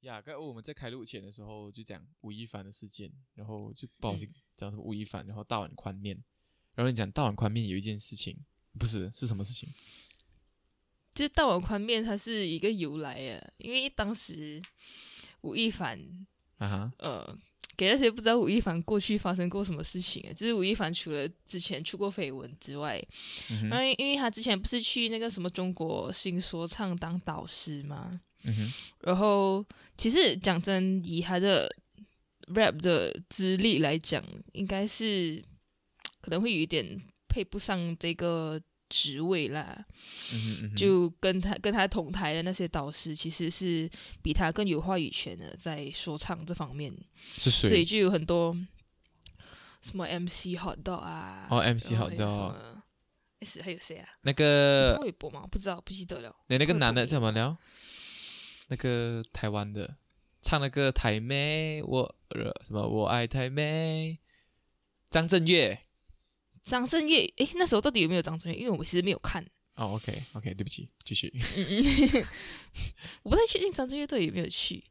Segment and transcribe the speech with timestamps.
[0.00, 4.26] 呀，刚我们在开录前的时候就讲吴亦凡的事件，然后就不好意思
[4.56, 6.16] 讲什么吴亦凡，然后大碗宽面，
[6.74, 8.36] 然后你讲大碗宽面有一件事情，
[8.78, 9.68] 不是是什么事情？
[11.14, 14.62] 就是大碗宽面它是一个由来啊，因为当时
[15.42, 16.00] 吴亦凡
[16.58, 17.38] 啊哈，呃，
[17.76, 23.04] 给那些不知道吴亦凡过去发生过什么事情啊，就是吴亦凡除了之前出过绯闻之外，
[23.68, 28.22] 然后因为他之前不是去那个什么中国新说唱当导师吗？
[28.42, 29.64] 嗯哼，然后
[29.96, 31.70] 其实讲真，以他的
[32.54, 35.42] rap 的资历来讲，应该是
[36.20, 39.84] 可能会有一点配不上这个职位啦。
[40.32, 43.88] 嗯哼，嗯哼，就跟他跟他同台的那些导师，其实是
[44.22, 46.92] 比他更有话语权的，在说唱这方面，
[47.36, 47.84] 是谁所以？
[47.84, 48.56] 就有很多
[49.82, 52.54] 什么 MC Hot Dog 啊，哦，MC 然后 Hot
[53.62, 54.06] 还有谁啊？
[54.20, 55.46] 那个潘玮柏吗？
[55.50, 56.34] 不知道，不记得了。
[56.48, 57.56] 你那个男的不会叫什么聊？
[58.70, 59.96] 那个台湾的
[60.40, 64.18] 唱那个台妹，我呃什么我爱台妹，
[65.10, 65.78] 张震岳。
[66.62, 68.58] 张震岳，诶，那时候到底有没有张震岳？
[68.58, 69.42] 因为我其实没有看，
[69.74, 71.32] 哦，OK OK，对不起，继续。
[73.22, 74.84] 我不太确定张震岳到底有没有去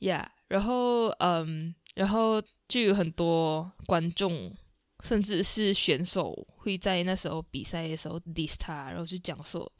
[0.00, 0.26] Yeah，。
[0.48, 4.56] 然后，嗯，然后就有很多观众，
[5.04, 9.70] 甚至是选手会在那时候比赛的时候 diss 他，然后就讲说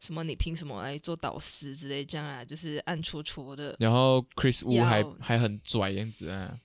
[0.00, 3.74] 什么你凭什么来做导师之类这样啊，就是暗戳戳的。
[3.78, 6.58] 然后 Chris Wu 还还很拽样子啊，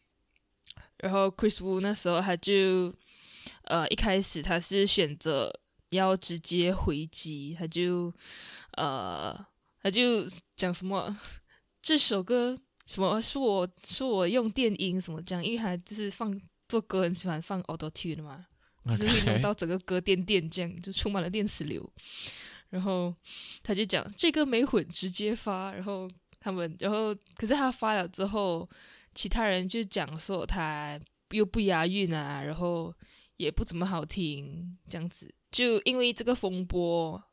[0.99, 2.93] 然后 Chris Wu 那时候他就，
[3.63, 5.53] 呃，一开始他是选择
[5.89, 8.13] 要直接回击，他就，
[8.77, 9.45] 呃，
[9.81, 10.25] 他就
[10.55, 11.19] 讲什么
[11.81, 18.45] 这首歌什么是我是我用电音什么这样，因为他就是放做歌很喜欢放 Auto Tune 的嘛，
[18.87, 21.91] 就是会弄到整个歌电电这样，就充满了电磁流。
[22.75, 23.15] 然后
[23.63, 25.71] 他就讲这个没混，直接发。
[25.71, 28.69] 然后他们，然后可是他发了之后，
[29.13, 32.93] 其他人就讲说他又不押韵啊，然后
[33.37, 35.33] 也不怎么好听，这样子。
[35.51, 37.23] 就因为这个风波，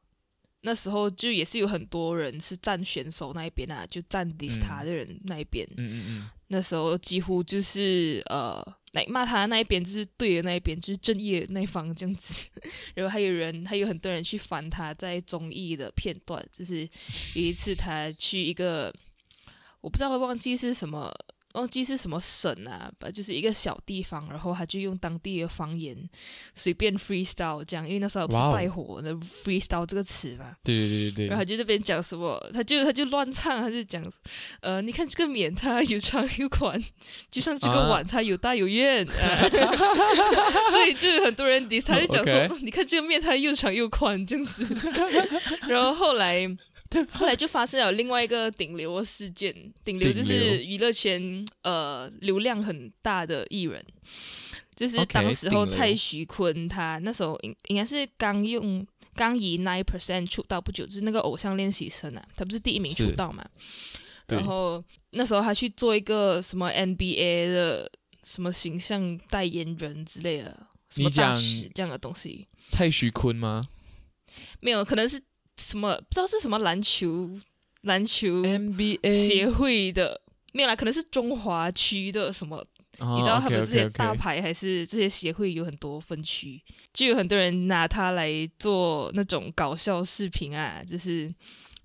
[0.60, 5.66] 那时候就也是有很多人是站选手那一边啊，就站 diss 他的人那一边。
[5.76, 12.48] 嗯嗯嗯，那时候几乎就是呃，来骂他那一边就是对的那一边，就是正义的那一方这样子。
[12.94, 16.88] 然后还有人，还有很多人去翻他在综艺的片段，就是
[17.34, 18.94] 有一次他去一个，
[19.80, 21.12] 我不知道会忘记是什么。
[21.52, 25.96] 忘记是什么省啊，吧，就是一个小地方，然后他就用当地的方言
[26.54, 31.12] 随便 freestyle 这样，因为那时候不是带火那 freestyle 这个词嘛，对对对对。
[31.12, 34.02] 对，然后他就这边讲什么，他就他就乱唱，他就讲，
[34.60, 36.82] 呃，你看这个面它有长有宽，
[37.30, 39.36] 就像这个啊碗它有大有圆，啊
[40.70, 44.66] 所以就有很多人 diss 他就讲说 你看这个面它又长又宽这样子。
[45.68, 46.46] 然后后来
[47.12, 49.54] 后来就发生了另外一个顶流的事件，
[49.84, 53.84] 顶流就是娱乐圈呃流量很大的艺人。
[54.74, 63.44] 就是当时候蔡徐坤他那时候应应该是刚用刚以 nine percent 出道不久，就是那个偶像练习生啊，他不是第一名出道嘛？
[64.28, 67.90] 然后那时候他去做一个什么 NBA 的
[68.24, 73.62] 什么形象代言人之类的，什么大使这样的东西，蔡徐坤吗？
[74.60, 75.20] 没有，可能是
[75.56, 77.30] 什么不知道是什么篮球
[77.82, 80.20] 篮球？NBA 协会的，
[80.52, 82.56] 没有啦，可能是中华区的什么
[82.98, 86.62] 哦你知道他们这些大牌还是这些协会有很多分区，
[86.92, 91.34] 就有很多人拿它来做那种搞笑视频啊，就是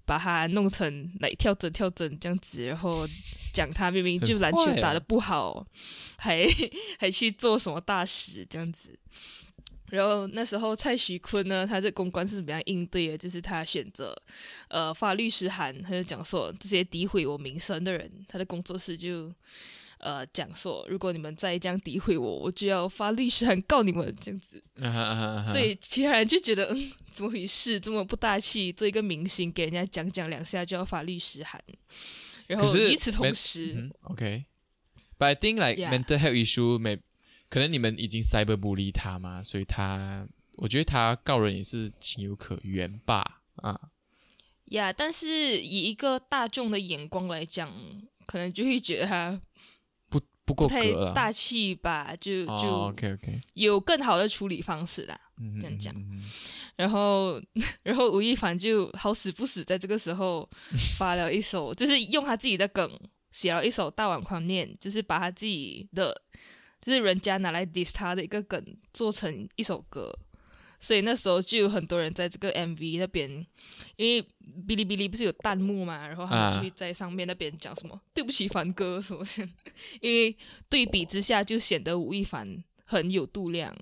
[0.06, 3.08] 把它弄成来跳整跳整这样子，然后
[3.54, 5.66] 讲他明明就篮球打的不好，
[6.18, 6.46] 还
[7.00, 8.98] 还去做什么大使这样子。
[9.90, 13.18] 然后那时候蔡徐坤呢，他在公关是怎么样应对的？
[13.18, 14.16] 就是他选择
[14.68, 19.34] 呃发律师函，他就讲说这些诋毁我名声的人，他的工作室就
[20.00, 24.62] 呃讲说，如果你们再这样诋毁我，我就要发律师函告你们这样子。
[25.48, 27.80] 所以其他人就觉得，嗯，怎么回事？
[27.80, 31.62] 这么不大气，做一个明星给人家讲讲两下就要发律师函，
[32.48, 35.92] 然后与此同时，嗯，OK，but I think like Yeah.
[35.92, 37.00] mental health issue 没
[37.50, 40.28] 可能你们已经 cyber bully 他嘛，所以他
[40.58, 43.42] 我觉得他告人也是情有可原吧。
[43.58, 43.80] 啊，
[44.66, 47.74] 呀但是以一个大众的眼光来讲，
[48.26, 49.42] 可能就会觉得他
[50.10, 51.14] 不不够格了。
[51.14, 55.20] 大气吧，就就哦，OK OK，有更好的处理方式啦。
[55.42, 55.94] 嗯，这样讲。
[55.96, 56.24] 嗯，嗯嗯
[56.78, 57.42] 然后，
[57.82, 60.48] 然后吴亦凡就好死不死在这个时候
[61.00, 62.88] 发了一首，就是用他自己的梗
[63.32, 66.22] 写了一首《大碗宽面》，就是把他自己的，
[66.82, 68.64] 就是人家拿来 diss 他的一个梗
[68.94, 70.14] 做成一首歌，
[70.80, 73.30] 所以那时候就有很多人在这个 MV 那边，
[73.96, 74.22] 因为
[74.68, 79.50] 哔哩哔哩不是有弹幕嘛，然后他们啊就会在上面那边讲什么“对不起，凡哥”什么的，
[80.02, 80.36] 因为
[80.70, 83.76] 对比之下就显得吴亦凡很有度量。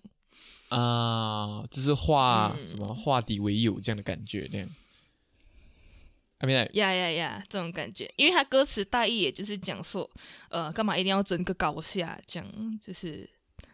[0.70, 4.70] 啊，就是化嗯什么化敌为友这样的感觉那样。
[6.54, 10.10] 呀呀呀，这种感觉，因为他歌词大意也就是讲说，
[10.50, 13.30] 呃，干嘛一定要争个高下，这样就是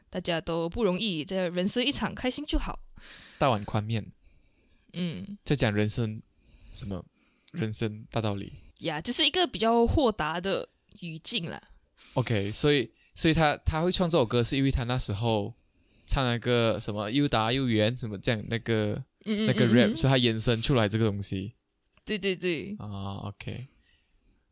[0.10, 2.80] 大家都不容易，在人生一场，开心就好。
[3.38, 4.06] 大碗宽面，
[4.94, 6.22] 嗯，在讲人生
[6.74, 7.04] 什么
[7.52, 8.54] 人生大道理。
[8.80, 10.68] 呀，就是一个比较豁达的
[11.02, 11.62] 语境啦。
[12.14, 15.54] OK，所以所以他他会唱这首歌，是因为他那时候
[16.06, 18.94] 唱那个什么又大又圆什么这样那个
[19.26, 21.54] 嗯嗯那个嗯 rap，、嗯所以他延伸出来这个东西
[22.06, 23.28] 对对对，啊。
[23.28, 23.68] OK，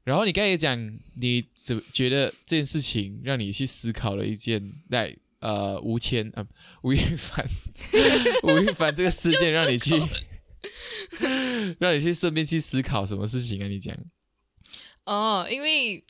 [0.04, 6.46] 然后你刚才也讲，你怎觉得这件事情让你去思考了一件在呃吴谦啊
[6.84, 7.46] 吴亦凡
[8.44, 9.96] 吴亦凡这个事件，让你去
[11.80, 13.68] 让你去顺便去思考什么事情啊？
[13.68, 13.96] 你讲
[15.06, 16.04] 哦，因为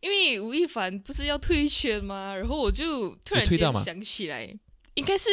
[0.00, 2.34] 因为吴亦凡不是要退圈吗？
[2.34, 4.56] 然后我就突然间想起来，
[4.94, 5.28] 应该是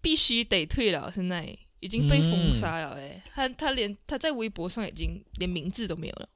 [0.00, 6.28] 必须得退了，现在已经被封嗯杀了哎、他他连他在微博上已经连名字都没有了。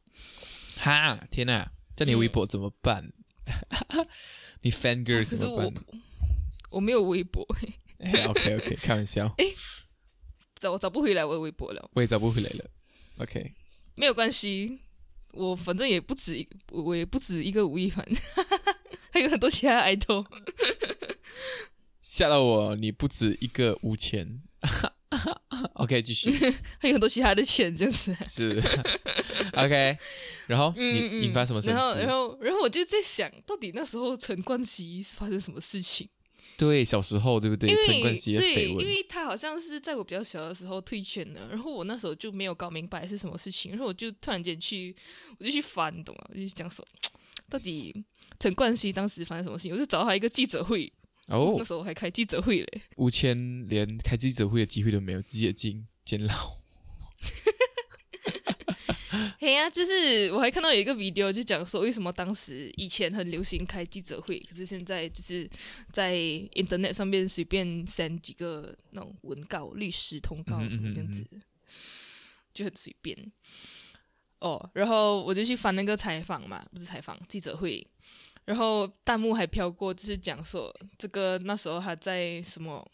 [0.76, 3.12] 哈天哪，在你微博怎么办？
[4.62, 6.02] 你 fan 啊 girl 可是我怎么办？
[6.70, 7.46] 我没有微博，
[8.29, 9.35] OK OK，开玩笑，
[10.58, 11.90] 找我找不回来我的微博了。
[11.94, 12.64] 我也找不回来了。
[13.19, 13.52] OK，
[13.94, 14.81] 没有关系，
[15.32, 18.05] 我反正也不止一，我也不止一个吴亦凡，
[19.12, 20.26] 还有很多其他 idol。
[22.02, 24.43] 吓到我，你不止一个无钱。
[25.75, 26.31] OK，继续
[26.79, 28.17] 还有很多其他的钱这样子。
[28.26, 28.62] 是
[29.53, 29.97] OK，
[30.47, 32.00] 然后嗯你引发什么深然后，思？
[32.00, 36.09] 然后，然后我就在想，到底那时候陈冠希是发生什么事情？
[36.56, 37.69] 对，小时候对不对？
[37.69, 44.94] 因陈冠希的绯闻，因为他好像是在我比较小的时候退圈了，然后我那时候就没有搞明白是什么事情，然后我就突然间去，
[45.38, 46.25] 我就去翻，懂吗？
[46.29, 46.87] 我就去讲说，
[47.50, 48.05] 到底
[48.38, 49.73] 陈冠希当时发生什么事情？
[49.73, 50.93] 我就找他一个记者会，
[51.29, 52.82] 哦那，时候我还开记者会嘞。
[52.97, 56.35] 吴谦连开记者会的机会都没有，直接进监牢。
[59.38, 65.49] 嘿呀、就是我还看到有一个 video 就讲说，为什么当时以前很流行开记者会，可是现在就是
[65.93, 66.15] 在
[66.55, 71.43] internet 上面随便 send 几个那种文告、律师通告什么这样子，嗯
[72.53, 73.17] 就很随便。
[74.41, 77.87] 哦，然后我就去翻那个采访嘛，不是采访记者会，
[78.44, 82.87] 然后弹幕还飘过，就是讲说这个那时候他在什么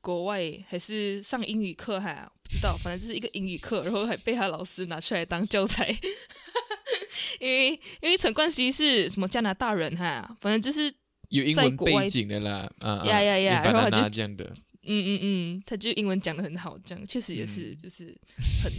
[0.00, 5.88] 国外还是上英语课哈，不知道，反正就是一个英语课，然后还被他老师拿出来当教材，
[7.40, 7.70] 因为
[8.00, 10.92] 因为陈冠希是什么加拿大人哈，反正就是
[11.28, 14.44] 有英文背景的啦，啊呀呀呀然后他就这样的，
[14.82, 17.78] 嗯嗯嗯，他就英文讲的很好，这样确实也是、嗯。
[17.78, 18.18] 就是
[18.62, 18.72] 很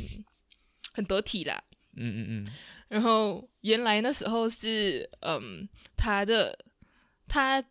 [0.94, 1.64] 很得体啦。
[1.98, 2.52] 嗯嗯嗯，
[2.92, 5.66] 然后原来那时候是，嗯，
[5.96, 6.54] 他的
[7.26, 7.64] 他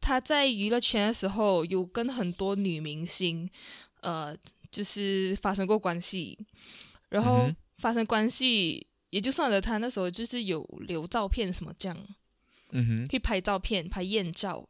[0.00, 3.50] 他在娱乐圈的时候有跟很多女明星，
[4.00, 4.36] 呃，
[4.70, 6.38] 就是发生过关系，
[7.08, 12.06] 然后发生关系也就算了，他那时候就是有留照片什么这样，
[12.70, 14.64] 嗯哼，去拍照片、拍艳照，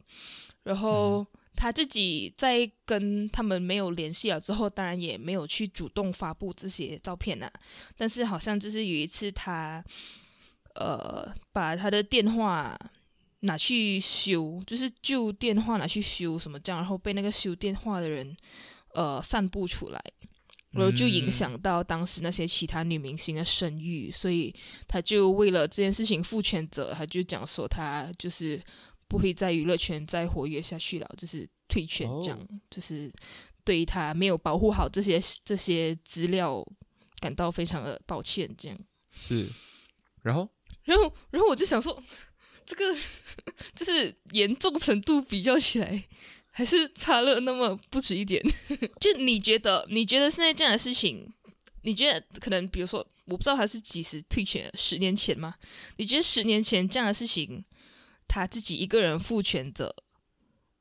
[0.62, 1.26] 然嗯后
[1.56, 7.50] 他自己在跟他们没有联系了之后，当然也没有去主动发布这些照片呐、
[7.96, 9.84] 但是好像就是有一次他，
[10.74, 12.78] 呃，把他的电话
[13.40, 18.36] 拿去修，就是旧电话拿去修什么这样，然后被那个修电话的人
[18.94, 20.02] 呃散布出来。
[20.72, 24.54] 然后就影响到当时那些其他女明星的声誉，所以
[24.86, 28.62] 他就为了这件事情负全责，他就讲说他就是
[29.10, 33.12] 不会在娱乐圈再活跃下去了，就是退圈这样，哦就是
[33.64, 36.64] 对于他没有保护好这些这些资料
[37.18, 38.78] 感到非常的抱歉这样。
[39.16, 39.50] 是，
[40.22, 40.48] 然后
[40.84, 42.00] 然后，然后我就想说，
[42.64, 42.96] 这个
[43.74, 46.04] 就是严重程度比较起来，
[46.52, 48.40] 还是差了那么不止一点。
[49.00, 51.28] 就你觉得，你觉得现在这样的事情，
[51.82, 55.56] 你觉得可能，比如说，我不知道他是几时退圈，十年前吗？
[55.96, 57.62] 你觉得十年前这样的事情，
[58.30, 59.92] 他自己一个人负全责，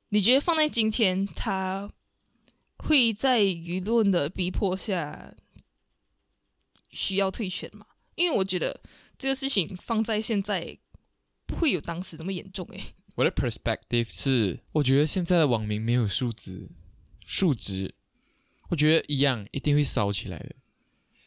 [0.09, 1.89] 你觉得放在今天，他
[2.77, 5.33] 会在舆论的逼迫下
[6.91, 7.87] 需要退选吗？
[8.13, 8.79] 因为我觉得
[9.17, 10.77] 这个事情放在现在
[11.47, 12.79] 不会有当时那么严重诶。
[13.15, 16.69] 我的 perspective 是，我觉得现在的网民没有数值，
[17.25, 17.95] 数值，
[18.69, 20.55] 我觉得一样一定会烧起来的。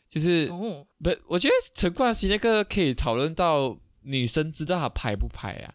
[0.09, 5.75] 就是哦，不，我觉得陈冠希那个可以讨论到女生知道他拍不拍啊？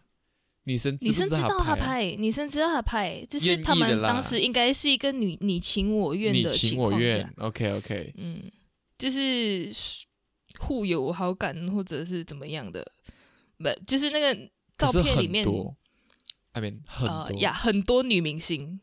[0.68, 7.26] 女生女生知道他他拍，女生知道他拍，就是他们当时应该是一个你你情我愿的情情我愿。
[7.38, 8.52] OK OK，嗯，
[8.98, 9.72] 就是
[10.58, 12.86] 互有好感或者是怎么样的，
[13.56, 14.34] 不就是那个
[14.76, 15.74] 照片里面很多
[16.52, 18.80] ，I mean 很多、呃呀，很多女明星，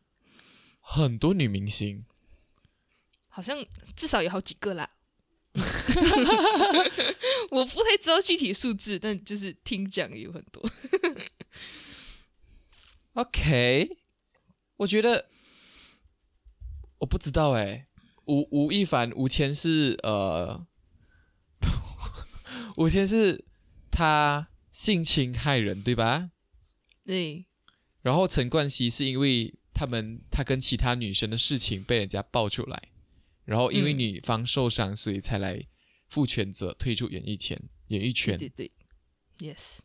[0.80, 2.04] 很多女明星，
[3.28, 3.64] 好像
[3.96, 4.90] 至少有好几个啦。
[7.52, 10.68] 我不太知道具体数字，但就是听讲有很多。
[13.16, 13.90] OK，
[14.78, 15.30] 我觉得
[17.00, 17.88] 我不知道哎，
[18.26, 20.68] 吴吴亦凡吴谦是呃，
[22.76, 23.46] 吴谦是
[23.90, 26.32] 他性侵害人对吧？
[27.06, 27.46] 对，
[28.02, 32.90] 然后陈冠希是因为他们他跟其他女生的事情被人家爆出来，
[33.46, 35.66] 然后因为嗯女方受伤，所以才来
[36.10, 37.58] 负全责退出演艺圈
[37.88, 38.38] 演艺圈。
[38.38, 38.70] 对对
[39.38, 39.78] 对，yes。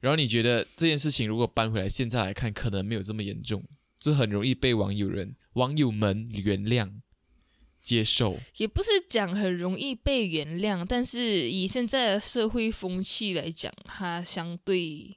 [0.00, 3.64] 然后你觉得这件事情如果搬回来现在来看，可能没有这么严重，
[3.96, 6.90] 就很容易被网友人网友们原谅
[7.80, 8.38] 接受。
[8.58, 15.16] 也不是讲很容易被原谅，但是以现在的社会风气来讲，它相对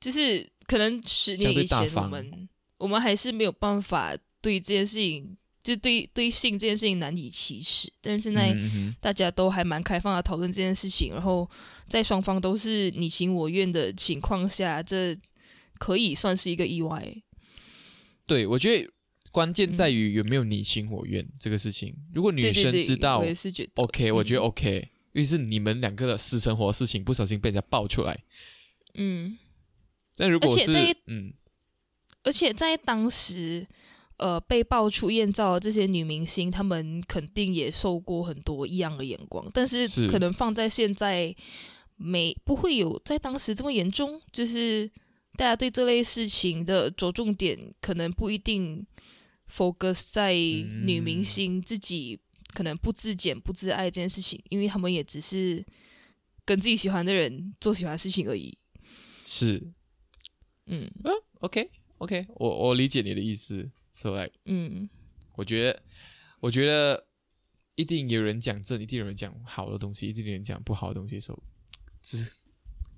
[0.00, 8.56] 就是可能十相年以前我们我们还是没有办法对这件事情，就对对性这件事情难以启齿，但是现在
[9.00, 11.48] 大家都还蛮开放的讨论这件事情，然后
[11.92, 15.14] 在双方都是你情我愿的情况下，这
[15.78, 17.22] 可以算是一个意外。
[18.26, 18.90] 对，我觉得
[19.30, 21.94] 关键在于有没有你情我愿这个事情。
[22.14, 28.24] 如果女对对对生知道我也是觉得 OK，我觉得嗯 OK，因为是你们两个的私生活事情不小心被人家爆出来。
[28.94, 29.36] 嗯。
[30.16, 30.72] 但如果是
[31.06, 31.34] 嗯
[32.22, 33.66] 而且在当时，
[34.16, 41.34] 呃，被爆出艳照的这些女明星，她们肯定也受过很多异样的眼光，但是是可能放在现在，
[42.02, 44.20] 没不会有在当时这么严重。
[44.32, 44.90] 就是
[45.36, 48.86] 大家对这类事情的着重点，可能不一定
[49.48, 52.20] focus 在女明嗯星自己
[52.52, 55.64] 可能不自检、不自爱这件事情，因为他们也只是
[56.44, 58.56] 跟自己喜欢的人做喜欢的事情而已。
[59.24, 59.72] 是
[60.66, 60.90] 嗯
[61.40, 63.70] OK OK，我我理解你的意思。
[63.92, 64.88] So like 嗯，
[65.36, 65.82] 我觉得，
[66.40, 67.06] 我觉得
[67.74, 71.20] 一定有人讲正，一定有人讲好的东西，一定有人讲不好的东西。
[71.20, 71.38] So，
[72.02, 72.30] 就 是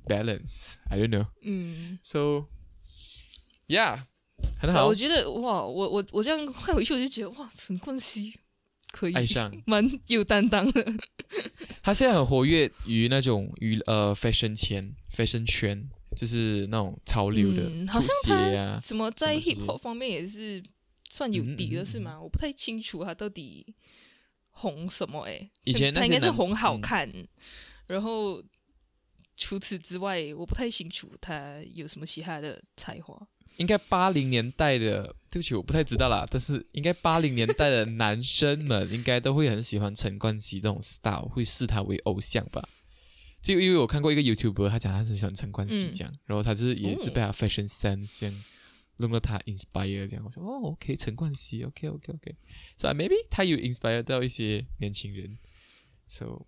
[0.06, 0.74] balance。
[0.88, 1.26] I don't know.
[1.42, 2.46] 嗯，So,
[3.68, 4.00] yeah，
[4.58, 4.94] 很好呃我。
[4.94, 8.34] 觉得哇，我我我这样看回去，我就觉得哇，陈冠希
[8.92, 10.84] 可以爱上 蛮有担当的。
[11.82, 18.80] 他现在很活跃于那种娱呃 fashion 圈，fashion 圈就是那种潮流的嗯，好出像鞋啊他。
[18.80, 20.62] 什么在什么这 hip 些 hop 方面也是
[21.10, 22.20] 算有底的，嗯嗯嗯是吗？
[22.20, 23.74] 我不太清楚他到底
[24.50, 27.10] 红什么诶、以前那他应些该是红好嗯看，
[27.88, 28.42] 然后
[29.36, 33.26] 除此之外，我不太清楚他有什么其他的才华。
[33.56, 36.26] 应该八零年代的，对不起，我不太知道啦。
[36.28, 42.68] 但是应该八零年代的男生们应该都会很喜欢陈冠希这种 style，会视他为偶像吧。
[43.40, 48.44] 就因为我看过一个 YouTuber，他讲他很喜欢陈冠希嗯这样，然后他就是也是哦被他 fashion sense 这样
[48.96, 50.24] 弄到他 inspire 这样。
[50.24, 55.38] 我说哦，OK，陈冠希，OK OK OK，so maybe 他有 inspire 到一些年轻人。
[56.08, 56.46] So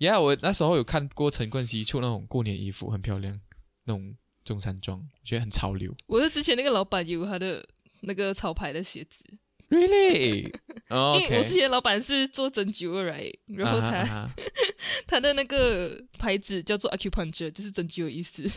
[0.00, 3.38] yeah，我那时候有看过陈冠希出那种过年衣服，很漂亮，
[3.84, 5.94] 那种中山装，我觉得很潮流。
[6.06, 7.64] 我是之前那个老板有他的
[8.00, 9.22] 那个潮牌的鞋子
[9.68, 10.52] Really？
[10.90, 11.54] 哦因为我之。
[11.54, 13.32] 前老板是做针灸的，right？
[13.46, 14.28] 然后他、
[15.06, 18.50] 他的那个牌子叫做 acupuncture，就是针灸的意思。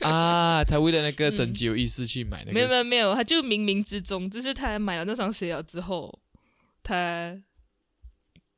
[0.00, 6.20] 啊，他为了那个嗯针灸意思去买那个， 没有没有没有，他就冥冥之中，就是他买了那双鞋了之后，
[6.84, 7.36] 他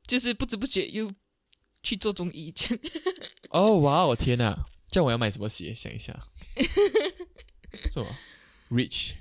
[0.05, 1.11] 就是不知不觉又
[1.87, 2.79] 去做中医，这样
[3.51, 4.65] 哦，哇哦，天哪！
[4.89, 5.73] 这样我要买什么鞋？
[5.73, 6.13] 想一下，
[7.89, 8.13] 什么
[8.69, 9.13] ？Rich，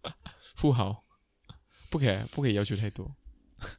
[0.56, 1.04] 富豪，
[1.90, 3.14] 不可以不可以要求太多。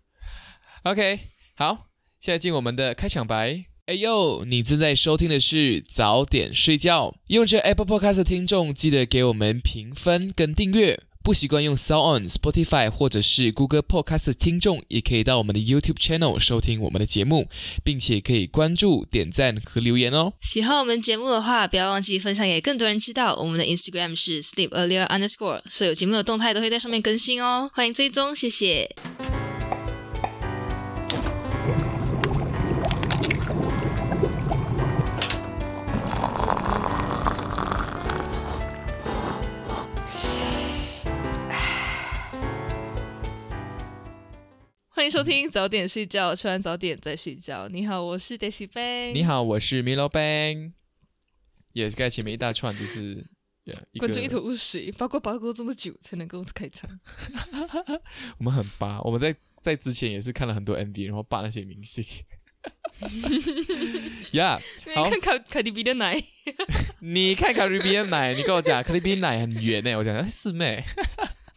[0.85, 3.65] OK，好，现在进我们的开场白。
[3.87, 7.15] 哎呦，你正在收听的是早点睡觉。
[7.27, 11.03] 用着 Apple Podcast 的听众，记得给我们评分跟订阅。
[11.23, 17.47] 不习惯用 Sound On、Spotify 或者是 Google Podcast 的听众，也可以到我们的 YouTube Channel 收听我们的节目，
[17.83, 20.33] 并且可以关注、点赞和留言哦。
[20.39, 23.35] 喜欢我们节目的话，不要忘记分享给更多人知道。
[23.35, 28.95] 我们的 Instagram 是 sleep earlier underscore，所有节目的动态都会在上面更新哦，欢迎追踪，谢谢。
[45.01, 47.67] 欢迎收听早点睡觉，吃完早点再睡觉。
[47.70, 49.12] 你好，我是 Daisy 贝。
[49.13, 50.74] 你好，我是 Milo Bang。
[51.74, 53.25] 也是该前面一大串就是。
[53.65, 56.88] Yeah, 观众一头雾水，八卦八卦这么久才能够开场。
[58.38, 62.05] 我们很扒，我们在在之前也是看了很多 MV，然后扒那些明星。
[64.34, 66.24] 呀、因好为看卡卡迪比的奶，
[67.00, 70.84] 你看 Caribbean 奶，你跟我讲 Caribbean 奶很圆呢，我讲哎是妹。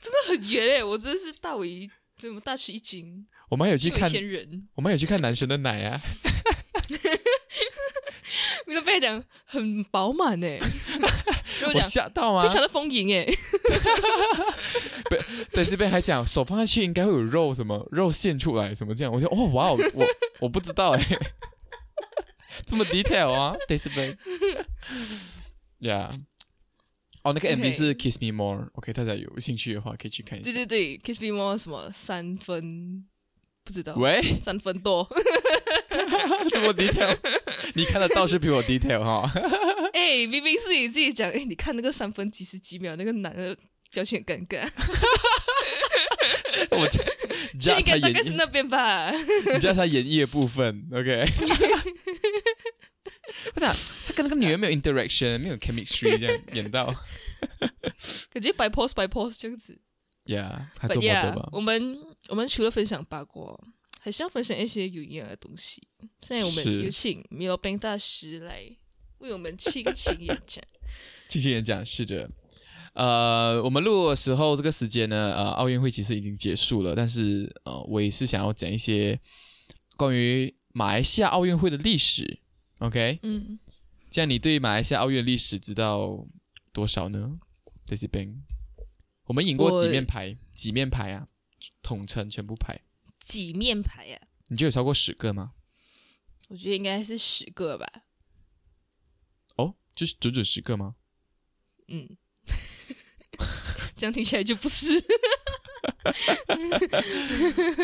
[0.00, 4.10] 真的很圆哎，我真的是大为怎么大吃一惊，我们还有去看，
[4.74, 6.00] 我们还有去看男神的奶啊。
[8.66, 10.58] 米勒贝讲很饱满哎，
[11.68, 12.48] 我讲吓到啊。
[12.48, 12.52] 非！
[12.52, 13.24] 常的丰盈 哎，
[15.52, 20.04] 对，这边还讲手放下去应该会有肉什么肉现出来什么这样，我就哦哇哦，我
[20.40, 21.06] 我不知道哎，
[22.66, 23.76] 这么 detail 啊？L a
[24.08, 24.16] y
[25.80, 26.10] yeah，
[27.22, 30.50] 哦，那个 MV 是 Kiss Me More，OK，、大家有兴趣的话可以去看一下。
[30.50, 33.04] 对对对，Kiss Me More 什么三分
[33.64, 35.08] 不知道，喂，三分多，
[36.50, 37.16] 这么 detail，
[37.74, 39.30] 你看得到是比我 detail 哈。
[39.94, 43.56] 哎，明明是你自己讲，哎，你看那个三分几十几秒，那个男的
[43.90, 44.68] 表情很尴尬，
[46.76, 47.02] 我就
[47.58, 49.10] judge 他应该大，概是那边吧。
[49.10, 51.26] 你 judge 他演绎的部分，OK。
[53.54, 53.74] 不是、啊，
[54.06, 56.86] 他跟那个女人没有 interaction，没有 chemistry，这样演到
[58.32, 59.78] 感觉 by pose by pose 这样子。
[60.26, 61.48] ，Yeah，他做 model yeah，吧。
[61.52, 63.58] 我们我们除了分享八卦，
[64.00, 65.82] 还是要分享一些有营养的东西。
[66.22, 68.64] 现在我是们有请米罗宾大师来
[69.18, 70.64] 为我们倾情演讲。
[71.28, 72.30] 轻轻演讲是的。
[72.94, 79.18] 呃，我们录的时候这个时间呢，呃，奥运会其实已经结束了，但是呃，我也是想要讲一些
[79.96, 82.38] 关于马来西亚奥运会的历史。
[82.78, 83.58] OK，嗯，
[84.10, 86.24] 这样你对马来西亚奥运的历史知道
[86.72, 87.38] 多少呢？
[87.84, 88.42] 在这边，
[89.26, 90.36] 我们赢过我几面牌？
[90.54, 91.26] 几面牌啊？
[91.82, 92.80] 统称全部排，
[93.20, 94.28] 几面牌啊？
[94.48, 95.54] 你觉得有超过十个吗？
[96.48, 97.86] 我觉得应该是十个吧。
[99.56, 100.96] 哦，就是整整十个吗？
[101.88, 102.16] 嗯，
[103.96, 105.02] 这样听起来就不是。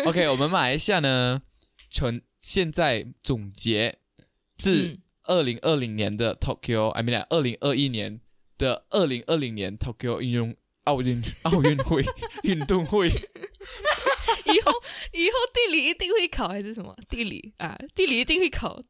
[0.07, 1.43] OK，我们马来西亚呢，
[1.89, 3.99] 从现在总结
[4.57, 8.21] 自嗯二零二零年的 Tokyo，I mean 二零二一年
[8.59, 12.05] 的二零二零年 Tokyo 运动奥运奥运会
[12.43, 14.73] 运动会，以后
[15.13, 17.79] 以后地理一定会考还是什么地理啊？
[17.95, 18.81] 地理一定会考。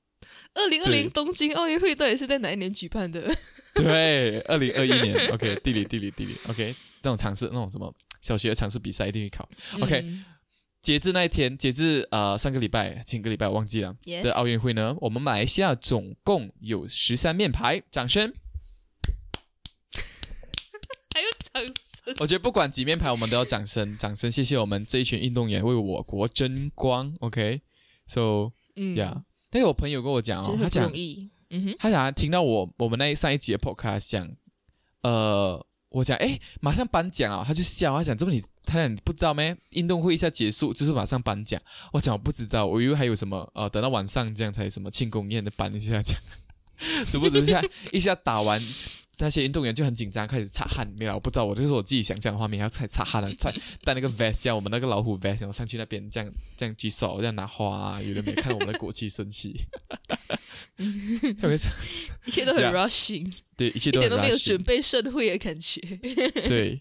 [0.54, 3.32] 二零二零东京奥运会到底是在哪一年举办的？
[3.74, 9.48] 对，二零二一年 OK 地理地理地理 OK 那种尝试那种什么小学的尝试比赛一定会考。
[9.80, 10.24] OK 嗯
[10.82, 18.32] 截至那一天，截至呃上个礼拜前个礼拜我忘记了的奥运会呢，我们马来西亚总共有十三面牌，掌声。
[21.14, 22.14] 还有掌声。
[22.18, 24.30] 我觉得不管几面牌，我们都要掌声，掌声！
[24.30, 27.14] 谢谢我们这一群运动员为我国争光。
[27.20, 30.90] OK，so、嗯 yeah，但是我朋友跟我讲哦，他讲。
[31.52, 34.30] 嗯哼，他想听到我我们那上一集的 podcast 讲，
[35.02, 39.56] 呃，我讲哎，马上颁奖啊，他就笑，他讲这么你他讲你不知道咩？
[39.70, 41.60] 运动会一下结束就是马上颁奖。
[41.92, 46.22] 我讲我不知道，我以为还有什么呃，等到晚上这样才什么庆功宴的颁一下这样，
[47.10, 47.60] 殊不知下
[47.90, 48.64] 一下打完。
[49.20, 50.90] 那些运动员就很紧张，开始擦汗。
[50.96, 53.52] 没有，我不知道，我就是我自己想象的画面，然后才擦汗了，才
[53.84, 59.54] 戴 那个 vest，像我们那个老虎 vest，然后上去那边这样这样举手，这样拿花、啊，有的没看到我们的国旗升起，
[61.38, 61.68] 特别是
[62.24, 65.80] 一切都很 rushing，对一切一都很点都没有准备社会的感觉。
[66.48, 66.80] 对，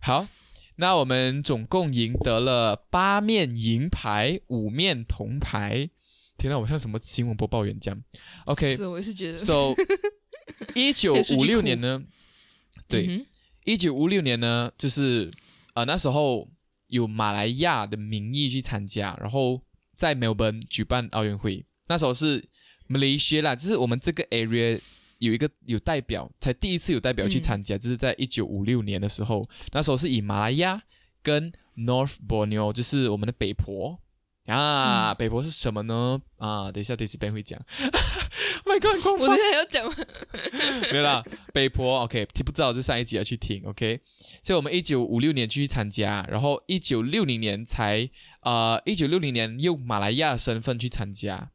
[0.00, 0.28] 好，
[0.76, 5.90] 那我们总共赢得了八面银牌，五面铜牌。
[6.38, 7.98] 天哪，我像什么新闻播报员这样
[8.44, 9.38] ？OK，so、是，我也是觉得，
[10.74, 12.02] 一九五六年呢，
[12.88, 13.26] 对，
[13.64, 15.30] 一九五六年呢，就是
[15.74, 16.48] 呃那时候
[16.88, 19.60] 有马来亚的名义去参加，然后
[19.96, 21.64] 在 Melbourne 举办奥运会。
[21.88, 22.48] 那时候是
[22.88, 24.80] Malaysia 啦，就是我们这个 area
[25.18, 30.82] 有一个有代表，才第一次有代表去参加，就是在一九五六年的时候，那时候是以马来亚
[31.22, 34.00] 跟 North Borneo，就是我们的北婆。
[34.46, 36.20] 啊，北婆是什么呢？
[36.38, 37.60] 啊，等一下 i s y 会讲。
[38.64, 39.88] My God，光我放等一下要讲，
[40.92, 44.00] 没有啦，北坡 OK，听不知道就上一集要去听 OK。
[44.42, 48.08] 所以我们一九五六年去参加，然后一九六零年才
[48.40, 51.50] 呃一九六零年用马来亚的身份去参加，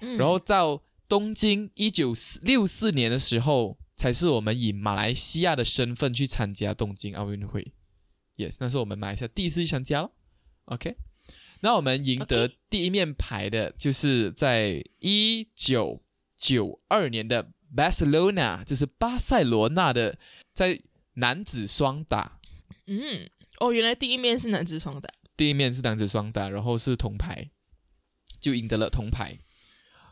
[0.00, 7.72] 嗯然后到东京一九六四年的时候，才是我们以马来西亚的身份去参加东京奥运会。
[8.36, 10.12] Yes，那是我们马来西亚第一次去参加了。
[10.66, 10.96] OK，
[11.60, 16.02] 那我们赢得第一面牌的就是在一九
[16.36, 20.18] 九二年的 Barcelona，就是巴塞罗那的，
[20.52, 20.80] 在
[21.14, 22.40] 男子双打，
[22.86, 27.50] 嗯，哦，原来第一面是男子双打，第一面是男子双打，然后是铜牌，
[28.40, 29.38] 就赢得了铜牌。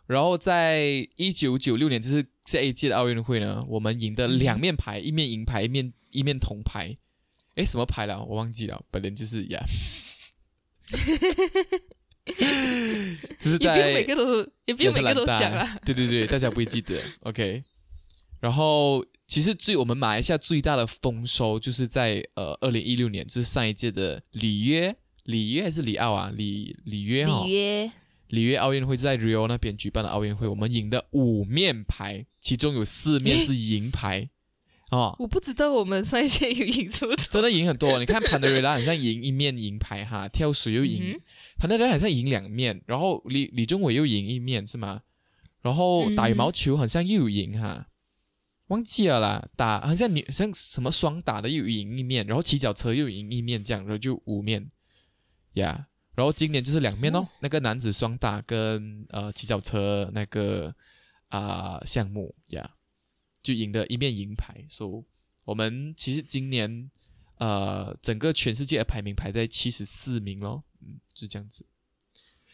[0.07, 6.97] 然后在一九九六年，就是这一届的奥运会呢，我们赢得两面牌，一面银牌，一面一面铜牌。
[7.57, 8.25] 诶，什么牌了？
[8.25, 9.63] 我忘记了，本人就是呀。
[13.41, 15.79] 只是也不用在每个都，也不用每个都讲啊。
[15.85, 17.01] 对对对，大家不会记得。
[17.21, 17.63] OK，
[18.41, 26.31] 然后其实最我们马来西亚最大的丰收就是在呃二零一六年，就是上一届的里约里约还是里奥啊？
[26.35, 27.91] 里里约哈、里约
[28.29, 34.29] 里约奥运会在 Rio 那边举办的奥运会，我们赢的五面牌，其中有四面是银牌
[34.91, 37.17] 哦，我不知道我们上一届有赢出的。
[37.31, 37.99] 真的赢很多。
[37.99, 41.21] 你看潘德瑞拉好像赢一面银牌哈，跳水又赢，嗯
[41.59, 45.03] 潘德瑞拉好像赢两面，然后李李宗伟又赢一面是吗？
[45.61, 47.89] 然后打羽毛球好像又有赢哈，
[48.69, 49.47] 忘记了啦。
[49.57, 54.69] 打好像你像什么双打的又有赢一面，然后骑脚车又有赢一面，这样然后就五面
[55.55, 55.89] 呀。
[56.15, 60.75] 然后今年就是两面哦，那个男子双打跟呃骑脚车那个
[61.29, 62.71] 啊、项目呀
[63.43, 65.05] 就赢得一面银牌，所、以
[65.45, 66.91] 我们其实今年
[67.37, 71.65] 呃整个全世界的排名排在七十四名咯，嗯，就这样子。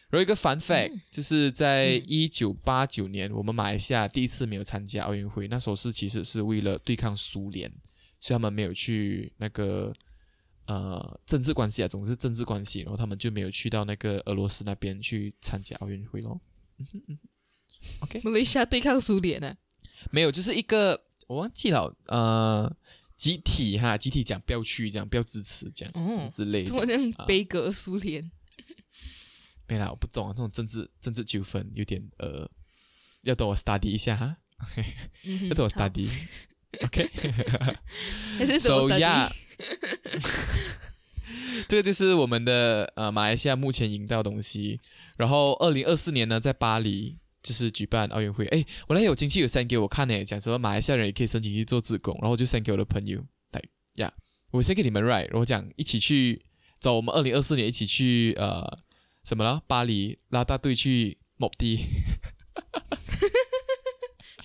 [0.09, 7.69] 然后一个 fun fact、就是在一九八九年，我们马来西亚第一次没有参加奥运会，那时候是其实是为了对抗苏联，
[8.21, 9.91] 所以他们没有去那个
[10.67, 16.39] 呃政治关系啊，总之是政治关系，然后他们就没有去到那个俄罗斯那边去参加奥运会咯。
[16.77, 17.29] 嗯哼嗯哼
[18.01, 19.57] ，OK，马来西亚对抗苏联呢？
[20.11, 22.75] 没有，就是一个我忘记了，呃，
[23.15, 26.73] 集体哈，集体讲不要去，这样不要支持，这样、哦什么之类的。
[26.73, 28.31] 好像啊悲歌苏联。
[29.67, 32.49] 没啦，我不懂啊，这种政治政治纠纷有点呃，
[33.23, 34.37] 要等我 study 一下哈，
[35.23, 36.07] 嗯要等我 study。
[36.83, 39.31] OK，so study？yeah，
[41.67, 44.79] 这个就是我们的呃马来西亚目前赢到的东西。
[45.17, 48.43] 然后二零二四年呢，在巴黎就是举办奥运会。
[48.47, 53.61] 哎，我那天有亲戚有 send 给我看呢，讲什么马来西亚人也可以申请去做自工，然后就 send 给我的朋友，来
[53.97, 54.11] 呀，
[54.49, 56.41] 我 send 给你们 right，然后讲一起去
[56.79, 58.79] 找我们二零二四年一起去呃
[59.23, 59.61] 什么了？
[59.67, 61.85] 巴黎拉大队去某地。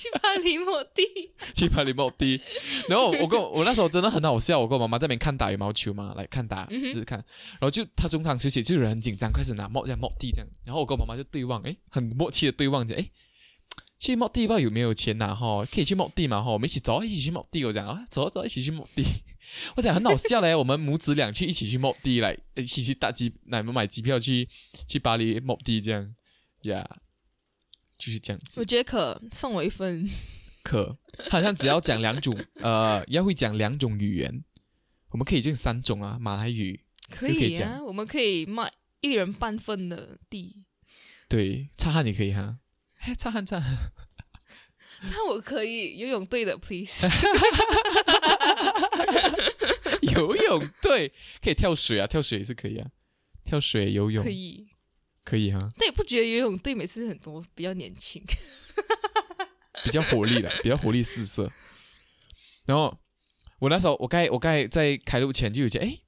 [0.00, 1.02] 去巴黎摩地。
[1.54, 2.40] 去巴黎某地，
[2.88, 6.88] 然后我跟我我那时候真的很好笑，我跟我妈妈在那边看打羽毛球嘛，来看打，嗯哼。
[6.88, 7.18] 只是看，
[7.52, 13.10] 然后就他中场休息，就有人很紧张，开始拿帽这样帽地这样，然后我跟我妈妈就对望，诶，很默契的对望着，诶，
[13.98, 19.04] 去帽地不知道有没有钱拿哈，可以去帽地嘛哈，我们一起走啊，一起去帽地，我讲啊，走啊走啊，一起去帽地，
[19.76, 24.48] 我讲很好笑嘞， 我们母子俩去一起去帽地来，一起去打机，来买机票去
[24.88, 26.14] 去巴黎帽地这样，
[26.62, 26.88] 呀、
[28.00, 28.58] 就是这样子。
[28.58, 30.08] 我觉得可送我一份。
[30.62, 30.96] 可，
[31.28, 34.44] 他好像只要讲两种， 呃，要会讲两种语言，
[35.10, 40.64] 我们可以讲三种啊，马来语，可以讲我们可以卖一人半份的地。
[41.28, 42.58] 对，擦汗也可以哈，
[42.98, 43.74] 嘿，擦汗擦汗，
[45.04, 47.08] 擦汗我可以游泳队的，please。
[50.02, 52.90] 游泳队，可以跳水啊，跳水也是可以啊，
[53.44, 54.68] 跳水游泳可以，
[55.24, 58.22] 可以哈，但也不觉得游泳队每次很多比较年轻。
[59.84, 61.50] 比较活力的，比较活力四射。
[62.66, 62.98] 然后
[63.60, 65.98] 我那时候，我刚我刚才在开录前就有讲，哎，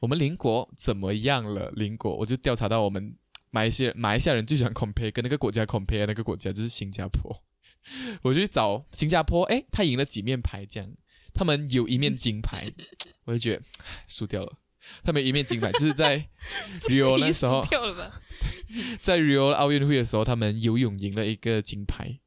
[0.00, 1.70] 我们邻国怎么样了？
[1.72, 3.14] 邻国，我就调查到我们
[3.50, 7.44] 马来西亚马来西亚人最喜欢 compare 跟那个国家 compare 那个国家就是新加坡。
[8.22, 10.90] 我就去找新加坡，哎，他赢了几面牌，这样
[11.34, 12.72] 他们有一面金牌，
[13.24, 13.62] 我就觉得
[14.06, 14.56] 输掉了。
[15.02, 16.18] 他们一面金牌就是在
[16.88, 18.20] Rio 那时候，掉了吧？
[19.02, 22.18] 在 Rio 奥运会的时候，他们游泳赢了一个金牌。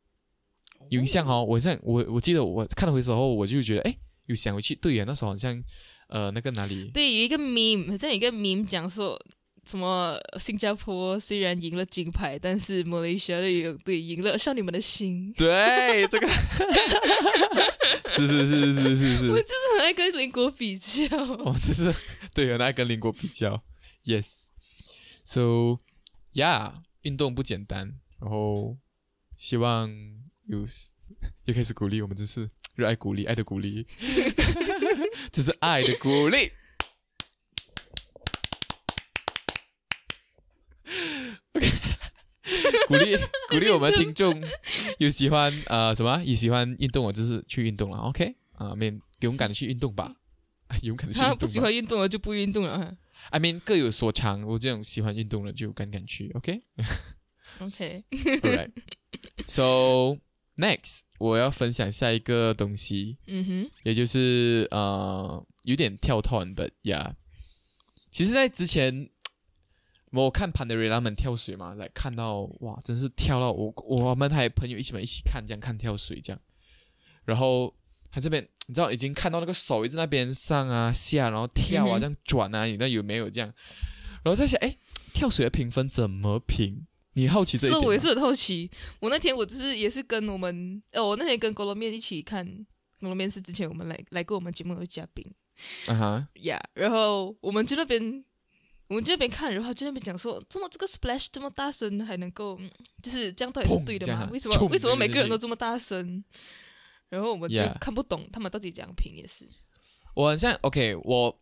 [0.89, 5.63] 有印象哦，我像我我记得我看了回时候，我就觉得哎，有想回去，对呀，那时候好像
[6.09, 9.19] 呃那个哪里对，有一个 meme，好像有一个 meme 讲说
[9.65, 15.33] 什么新加坡虽然赢了金牌，但是马来西亚的游泳队赢了少女们的心。
[15.37, 16.27] 对这个
[18.09, 21.17] 是是是是是是我是，就是很爱跟邻国比较。
[21.17, 21.93] 哦，就是
[22.33, 23.63] 对，很爱跟邻国比较
[24.05, 25.79] ，yes，so
[26.33, 26.73] yeah，
[27.03, 28.77] 运动不简单，然后
[29.37, 29.89] 希望
[30.47, 30.67] 有
[31.45, 33.87] 又开始鼓励我们，这是热爱鼓励，爱的鼓励，
[35.31, 36.51] 这是爱的鼓励。
[42.87, 43.17] 鼓励
[43.49, 44.41] 鼓励我们听众
[44.97, 50.15] 有喜欢呃什么有喜欢运动的，就是去运动了，OK 啊，面勇敢的去运动吧，
[50.83, 52.95] 勇敢的去运动不喜欢运动了就不运动了哈。
[53.29, 56.61] I mean 各有所长，我这种喜欢运动的就敢敢去，OK。
[57.59, 58.71] OK，Alright.
[59.47, 60.17] So
[60.57, 67.13] next，我要分享下一个东西，嗯哼，也就是呃有点跳脱，but yeah。
[68.11, 69.09] 其实，在之前
[70.21, 76.39] 我看潘德瑞他们跳水嘛，来看到哇，真是跳到我我们还有朋友一起们一起看，这样看跳水这样。
[77.25, 77.73] 然后
[78.11, 83.51] 他这边你知道已经看到那个手一直在那边上啊下，然后跳啊嗯这样转啊，你那有没有这样？
[84.23, 84.77] 然后在想，哎，
[85.13, 86.85] 跳水的评分怎么评？
[87.13, 87.81] 你好奇这一点？
[87.81, 88.69] 是我也是很好奇。
[88.99, 92.45] 我那天我只是也是跟我们，哦，我那天跟狗罗面一起看
[93.01, 95.25] 狗罗面是之前我们来来过我们节目的嘉宾
[95.87, 98.23] 啊哈，呀然后我们去那边。
[98.87, 102.69] 我们就那边看，然后就那边讲说，怎么这个 splash 这么大声，还能够嗯
[103.01, 104.25] 就是这样，到底是对的这样啊？
[104.25, 106.23] 吗为什么为什么每个人都这么大声？
[107.09, 109.47] 然后我们就看不懂他们到底怎样评，也是。
[110.15, 111.41] 我很像 OK，我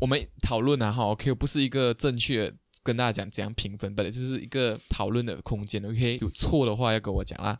[0.00, 7.58] 我们讨论啊哈，OK，不是一个正确的跟大家讲怎样评分，本来就是一个讨论的空间，OK，有错的话要跟我讲啦。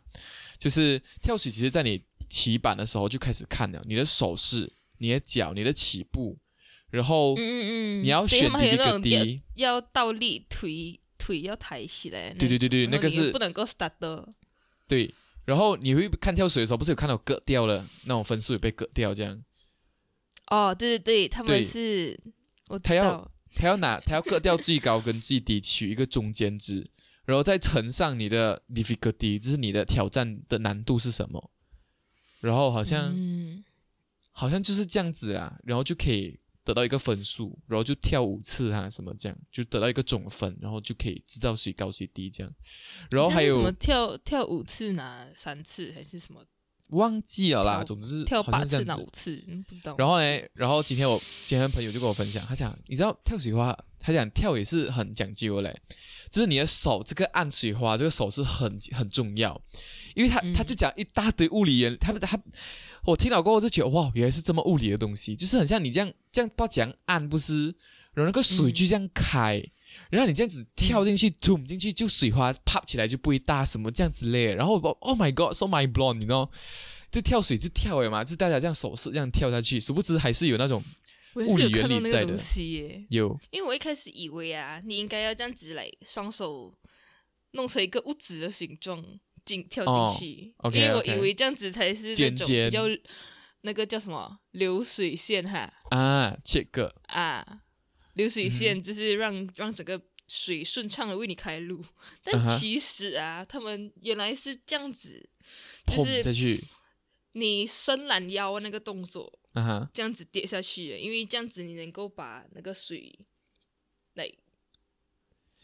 [0.57, 6.37] 就是跳水，其实在你起板的时候就开始看了你的手势、你的脚、你的起步，
[6.91, 12.33] 然后嗯嗯嗯，你要选第一个低，要倒立，腿腿要抬起来。
[12.33, 14.27] 对对对对那个是不能够 start 的。
[14.87, 15.13] 对，
[15.45, 19.39] 然后你会看跳水的时候，不是有看到割掉了那种分数也被割掉这样，
[20.47, 22.19] 哦，对对对，他们是，
[22.69, 26.89] 我他要，他要拿他要割掉最高跟最低，取一个中间值，
[27.25, 31.51] 然后再乘上你的 difficulty，就是你的挑战的难度是什么，
[32.39, 33.63] 然后好像、嗯，
[34.31, 42.53] 好像就是这样子啊，然后就可以得到一个分数，然后就跳五次啊什么这样，就得到一个总分，然后就可以知道谁高谁低这样，
[43.09, 46.45] 然后还有什么跳跳五次拿三次，还是什么？
[46.89, 49.95] 忘记了啦，总之是跳八次拿五次，嗯不懂。
[49.97, 55.81] 然后呢，然后今天我今天朋友就跟我分享，他讲，你知道跳水花，他讲跳也是很讲究的嘞，
[56.31, 59.59] 就是你的手这个按水花，这个手是很很重要，
[60.15, 60.53] 因为他、嗯。
[60.53, 62.39] 他就讲一大堆物理原，他他
[63.05, 67.67] 我听了过后就觉得哇，原来是这么物理的东西，就是很像你这样这样不知道怎样按不是，
[68.13, 69.63] 然后那个水就这样开。
[70.11, 74.55] 然后你这样子跳进去，吐进去就水花 pop 起来就不会大什么这样之类的。
[74.55, 76.51] 然后我 Oh my God，so my blown，你知道，
[77.11, 80.83] 就跳水就跳了嘛，就大家这样手势这样跳下去，殊不知还是有那种
[81.33, 82.37] 物理原理在的
[83.09, 86.71] 有因为我一开始以为啊，你应该要这样子来双手
[87.53, 89.03] 弄成一个物质的形状
[89.49, 92.83] 进跳哦进去因为我以为这样子才是那种比较
[93.61, 96.93] 那个叫什么流水线哈啊，切割。
[97.07, 97.63] 啊，
[98.13, 101.83] 流水嗯线就是让、让整个水顺畅的为你开路，
[102.23, 105.27] 但其实啊，他们原来是这样子，
[105.87, 106.63] 就是去，
[107.31, 113.28] 你伸懒腰那个动作，啊哈，这样子跌下去，因为这样子你能够把那个水来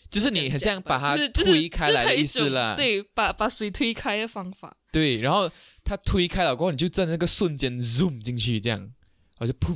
[0.09, 4.75] 就是你很像把它推开来的意思就是它啦，一种对，把把水推开的方法。
[4.91, 5.49] 对，然后
[5.83, 9.75] 它推开了过后，你就在那个瞬间 zoom 进去，这样，然后就砰。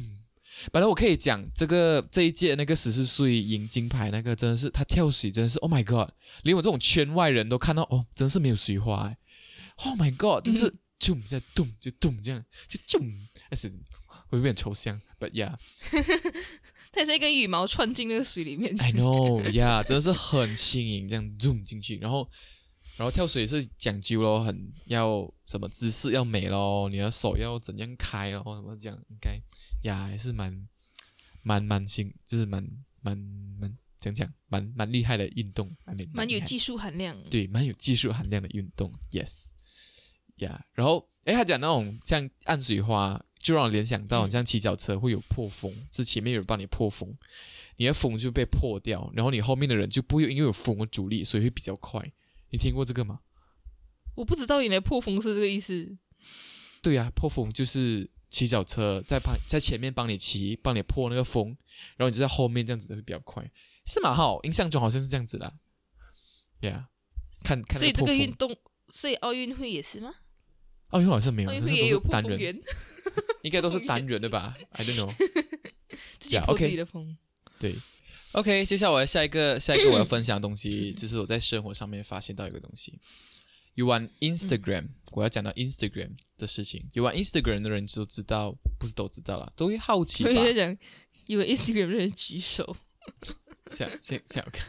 [0.72, 6.10] 本来我可以讲这个这一届那个十四岁赢金牌那个真的是他跳水真的是 Oh my God，
[6.44, 9.18] 连我这种圈外人都看到哦，真的是没有水花哎
[9.78, 13.10] ，Oh my God，就是嗯咚在咚就咚这样就咚，
[13.50, 13.70] 但是
[14.28, 15.56] 会有点抽象，But yeah。
[16.92, 18.84] 它也是一根羽毛穿进那个水里面去。
[18.84, 22.28] I know, yeah，真的是很轻盈，这样 zoom 进去，然后，
[22.98, 29.40] 然后跳水是讲究咯，很要什么姿势要美咯，你的手要怎样开，然后怎么这样，应该
[29.84, 30.68] 呀还是蛮
[31.44, 32.68] 蛮蛮新，就是蛮
[33.02, 33.18] 蛮
[33.60, 37.16] 蛮讲讲蛮蛮厉害的运动 mean, 蛮有技术含量。
[37.30, 39.50] 对，蛮有技术含量的运动，yes，
[40.38, 47.18] 呀、然后诶，他讲那种像暗水花，就让我联想到，你像骑脚车会有破风，是前面有人帮你破风，
[47.78, 52.12] 你的风就被破掉，然后你后面的人就不会因为有风的阻力，所以会比较快。
[52.52, 53.22] 你听过这个吗？
[54.16, 55.98] 我不知道原来破风是这个意思。
[56.82, 61.56] 对呀、破风就是骑脚车在旁在前面帮你骑，帮你破那个风，
[61.96, 63.50] 然后你就在后面这样子会比较快，
[63.86, 65.54] 是吗好，印象中好像是这样子的。
[66.62, 66.90] 呀、
[67.44, 68.54] 看看所以这个运动，
[68.90, 70.14] 所以奥运会也是吗？
[70.90, 72.62] 奥运会好像没有，奥运会也有破都是单人，风员，
[73.44, 74.56] 应该都是单人的吧？
[74.72, 75.14] I don't know。
[76.20, 77.18] 自己破自己的风。
[77.60, 77.76] 对
[78.34, 83.00] ，OK，接下来我要下一个下一个我要分享的东西，就是我在生活上面发现到一个东西。
[83.76, 86.90] 有玩 Instagram，、我要讲到 Instagram 的事情。
[86.94, 90.36] 有玩 Instagram 的人都知道，不是都知道了，都会好奇吧我？
[90.36, 90.78] 在讲，
[91.28, 92.76] 以为 Instagram 的人举手。
[93.72, 94.68] 想想想看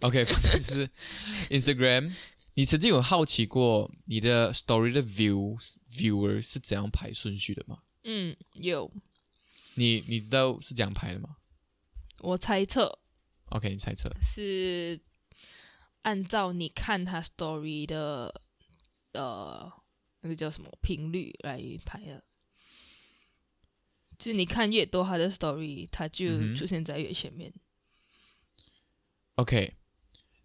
[0.00, 0.90] ，OK，反正就是
[1.50, 2.12] Instagram。
[2.56, 7.82] 你曾经有好奇过你的 Story 的 views viewer 是怎样排顺序的吗？
[8.02, 8.92] 嗯，有，
[9.74, 11.36] 你你知道是怎样排的吗
[12.18, 12.98] 我猜测
[13.50, 14.10] ？OK，你猜测。
[14.20, 15.00] 是
[16.02, 18.42] 按照你看他 story 的
[19.12, 19.72] 呃
[20.20, 22.22] 那个叫什么频率来排的。
[24.18, 27.52] 就是你看越多他的 story，他就出现在越前面。
[29.34, 29.74] OK，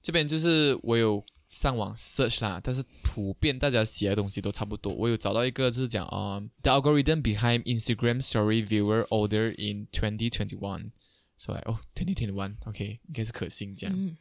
[0.02, 4.94] 这边就是我有上网 search 啦，但是普遍大家写的东西都差不多。
[4.94, 10.92] 我有找到一个就是讲啊、t h e algorithm behind Instagram Story viewer order in 2021，
[11.40, 13.96] 说来哦，2021，OK，、应该是可信这样。
[13.98, 14.16] 嗯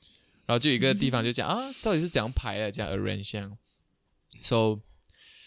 [0.46, 3.58] 然后就有一个地方就讲啊，到底是怎样排的，这样 arrange 这样。
[4.40, 4.80] So，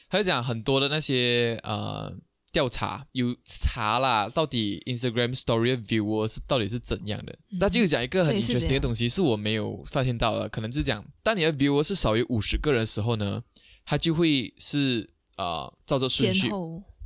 [0.07, 2.15] 他就讲很多的那些呃
[2.51, 7.37] 调查有查啦，到底 Instagram Story 的 viewer 是到底是怎样的。
[7.49, 13.43] 嗯就有讲一个很 interesting 的东西，是我没有发现到的，可能就是讲，当你的 viewer 是少于五十个人的时候呢，
[13.85, 16.49] 它就会是呃照着顺序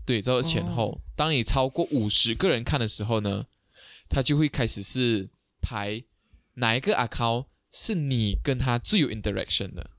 [0.06, 0.92] 对，照着前后。
[0.92, 3.46] 哦当你超过五十个人看的时候呢，
[4.10, 5.30] 它就会开始是
[5.62, 6.04] 排
[6.56, 9.92] 哪一个 account 是你跟他最有 interaction 的，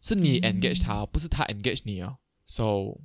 [0.00, 2.18] 是你嗯 engage 他，不是他 engage 你哦。
[2.46, 3.00] So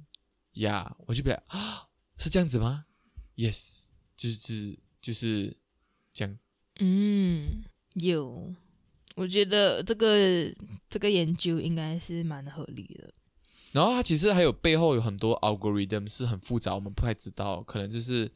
[0.54, 1.88] yeah，我就比较啊，
[2.18, 2.86] 是这样子吗
[3.36, 5.58] ？Yes，就是就是
[6.14, 6.38] 这样。
[6.80, 8.54] 嗯，有，
[9.16, 10.54] 我觉得这个
[10.90, 13.14] 这个研究应该是蛮合理的。
[13.72, 18.30] 然后它其实还有背后有很多 algorithm 是很复杂，我们不太知道，可能就是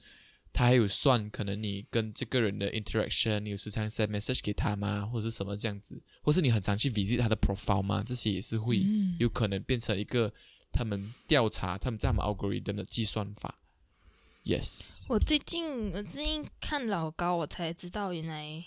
[0.53, 8.01] 它还有算，可能你跟这个人的 interaction，你有时常 send message 给他吗，或者是什么这样子，或是你很常去 visit 他的 profile 吗？
[8.05, 10.33] 这些也是会嗯有可能变成一个
[10.71, 13.59] 他们调查他们在他们 algorithm 的计算法。
[14.43, 18.63] Yes，我最近我最近看老高，我才知道原来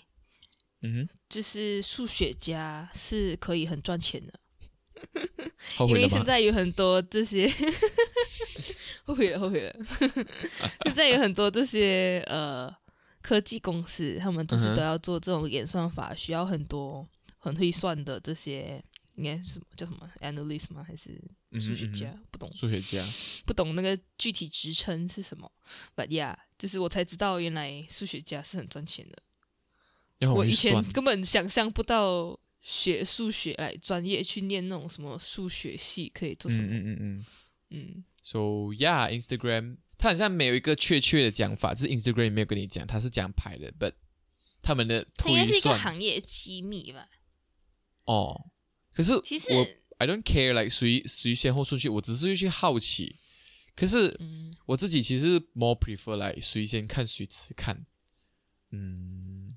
[0.81, 4.33] 嗯就是数学家是可以很赚钱的，
[5.13, 6.09] 哼，后因为？
[6.09, 7.47] 现在有很多这些
[9.05, 9.73] 后悔了，后悔了。
[10.83, 12.69] 现在有很多这些呃
[13.21, 17.07] 科技公司，他们就是都要做这种演算法，需要很多
[17.37, 18.83] 很会算的这些，
[19.19, 20.81] 应该是什么叫什么 analyst 吗？
[20.81, 21.21] 还是
[21.59, 22.17] 数学家？
[22.31, 23.05] 不懂，数学家，
[23.45, 25.51] 不懂那个具体职称是什么。
[25.95, 30.31] But yeah，就是我才知道原来数学家是很赚钱的。
[30.31, 36.67] 我以前，根本想象不到学数学来专业去念那种什么数学系可以做什嗯么。
[36.67, 37.25] 嗯嗯嗯。
[37.71, 43.93] 嗯 So yeah, Instagram 它好像没有一个确切的讲法，就是 Instagram 没有跟你讲它是怎样排的，but
[44.61, 47.07] 他们的推它应该是一个算行业机密吧？
[48.05, 48.51] 哦。
[48.93, 53.17] 可是其实，我 I don't care like 谁谁先后顺序，我只是去好奇。
[53.75, 57.85] 可是嗯，我自己其实 more prefer 来谁先看谁迟看。
[58.71, 59.55] 嗯，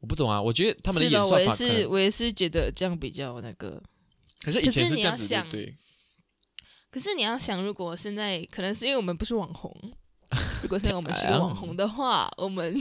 [0.00, 3.82] 我不懂啊，我觉得他们的演算也是，法我也是觉得这样比较那个。
[4.40, 5.76] 可是以前可是你这样子，对？
[6.90, 9.74] 可是你要想，如果现在可能是因为我们不是网红，
[10.62, 12.80] 如果现在我们是个网红的话，我们有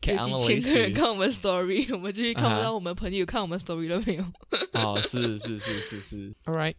[0.00, 4.24] Can 几千个人看我们 story， 我们就是看不到我们朋友看我们 story 了没有？
[4.74, 6.34] 哦，是是是是是。
[6.44, 6.76] All right,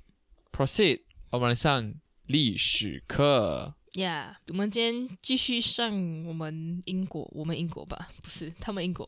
[0.54, 1.02] proceed，
[1.32, 1.94] 我们来上
[2.28, 3.76] 历史课。
[3.92, 9.06] Yeah，我们今天继续上我们英国，我们英国吧，不是他们英国，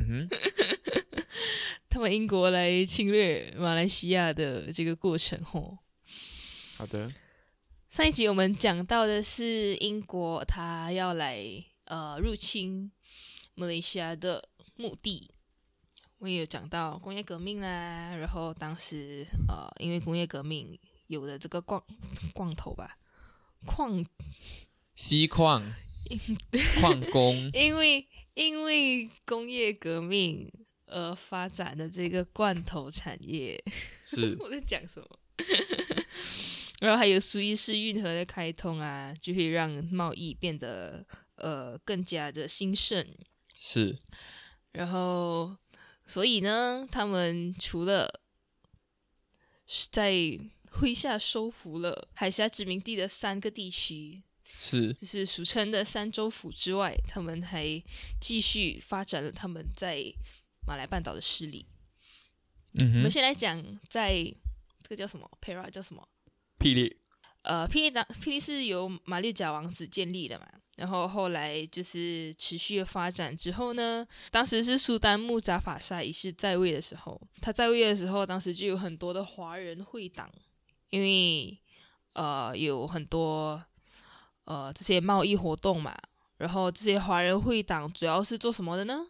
[0.00, 0.28] 嗯，
[1.88, 5.78] 他们英国来侵略马来西亚的这个过程吼。
[6.76, 7.12] 好的。
[7.88, 11.42] 上一集我们讲到的是英国，他要来
[11.86, 12.92] 呃入侵
[13.54, 14.46] 马来西亚的
[14.76, 15.30] 目的。
[16.18, 21.82] 我也有讲到工业革命啦，然后当时呃因为工业革命有的这个矿
[22.34, 22.98] 矿头吧，
[23.64, 24.04] 矿
[24.94, 25.72] 锡矿、
[26.80, 30.52] 矿工， 因为因为工业革命
[30.86, 33.64] 而发展的这个罐头产业，
[34.02, 35.18] 是 我在讲什么？
[36.80, 43.04] 然后还有苏伊士运河的开通啊，就会让贸易变得呃更加的兴盛。
[43.56, 43.98] 是，
[44.72, 45.56] 然后，
[46.06, 48.20] 所以呢，他们除了
[49.90, 50.12] 在
[50.70, 54.22] 麾下收服了海峡殖民地的三个地区，
[54.56, 57.82] 是就是俗称的三州府之外，他们还
[58.20, 60.04] 继续发展了他们在
[60.64, 61.66] 马来半岛的势力。
[62.74, 64.12] 嗯哼我们，先来讲在
[64.82, 66.06] 这个叫什么 Pera 叫什么？
[66.58, 66.96] 霹雳，
[67.42, 80.30] 呃，霹雳当霹雳是由马六甲王子建立的嘛，然后后来就是持续的发展之后呢，当时是苏丹木扎法沙一世在位的时候，他在位的时候，当时就有很多的华人会党，
[80.90, 81.58] 因为
[82.14, 83.62] 呃有很多
[84.44, 85.96] 呃这些贸易活动嘛，
[86.38, 89.06] 然后这些华人会党主要是做什么的呢？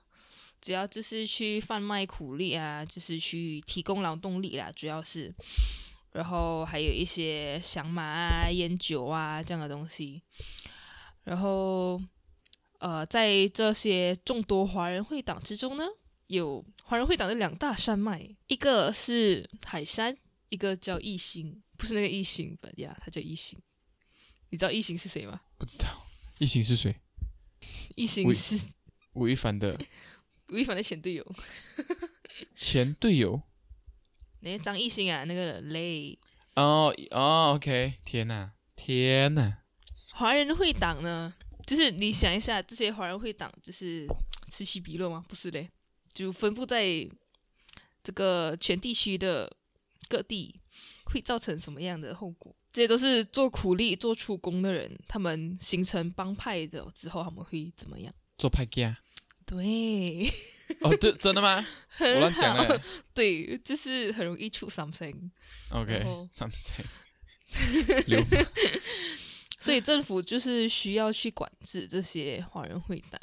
[0.60, 5.34] 主要就是去贩卖苦力啊，就是去提供劳动力啦，主要是。
[6.12, 10.22] 然后还有一些响马啊、烟酒啊这样的东西。
[11.24, 12.00] 然后，
[12.78, 15.84] 呃，在这些众多华人会党之中呢，
[16.28, 20.16] 有华人会党的两大山脉，一个是海山，
[20.48, 23.60] 一个叫义兴，不是那个义兴吧呀，他叫义兴。
[24.50, 25.42] 你知道义兴是谁吗？
[25.58, 26.06] 不知道
[26.38, 26.96] 异星是谁？
[27.96, 28.56] 义兴喂是
[29.12, 29.78] 吴亦凡的
[30.48, 31.34] 吴亦凡的前队友。
[32.56, 33.42] 前队友，
[34.40, 36.18] 那个张艺兴啊，那个雷。
[36.56, 39.58] 哦哦，OK，天哪，天哪！
[40.14, 41.32] 华人会党呢，
[41.66, 44.06] 就是你想一下，这些华人会党就是
[44.48, 45.24] 此起彼落吗？
[45.28, 45.70] 不是嘞，
[46.12, 47.08] 就分布在
[48.02, 49.56] 这个全地区的
[50.08, 50.60] 各地，
[51.04, 52.56] 会造成什么样的后果？
[52.72, 58.12] 这些都是做苦力、做出工的人，他们形成帮派的之后，他们会怎么样？
[58.36, 58.98] 做派家？
[59.46, 60.28] 对，
[60.82, 61.64] 哦，对，真的吗？
[61.98, 62.80] 我乱讲了。
[63.14, 65.30] 对，就是很容易出 something。
[65.70, 66.84] OK，something。
[68.06, 68.22] 流
[69.58, 73.20] 所以政府就是需要去管制这些华人会党。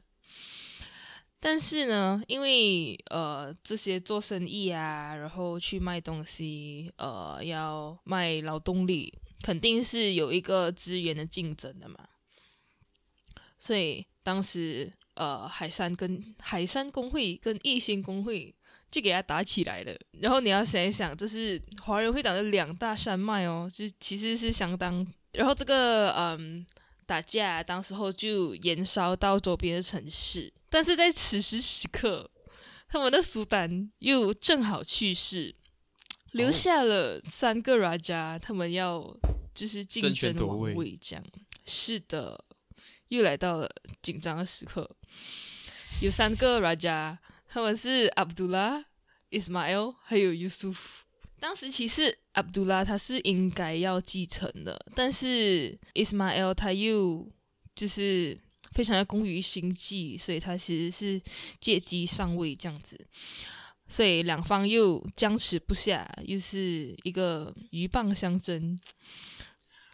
[1.40, 11.98] 但是呢，因为呃这些做生意啊，然后去卖东西，呃要卖劳动力，肯定是有一个资源的竞争的嘛。
[13.60, 18.54] 所以当时呃海山跟海山工会跟义兴工会
[18.92, 19.94] 就给他打起来了。
[20.22, 25.06] 然后你要想一想，这是华人会党的两大山脉哦，就其实是相当。
[25.34, 26.66] 然后这个嗯
[27.06, 30.54] 打架，当时候就延烧到周边的城市。
[30.70, 32.30] 但是在此时此刻，
[32.88, 35.56] 他们的苏丹又正好去世，
[36.32, 39.16] 留下了三个 Raja，他们要
[39.54, 41.24] 就是竞争王位，这样
[41.66, 42.44] 是的，
[43.10, 43.70] 又来到了
[44.02, 44.90] 紧张的时刻。
[46.02, 48.84] 有三个 Raja，他们是 Abdullah、
[49.32, 50.78] Ismail 还有 Yusuf。
[51.40, 57.30] 当时其实 Abdullah 他是应该要继承的，但是 Ismail 他又
[57.76, 58.38] 就是。
[58.72, 61.22] 非常的功于心计，所以他其实是
[61.62, 63.00] 借机上位这样子，
[63.88, 68.78] 所以两方又僵持不下，又是一个鹬蚌相争，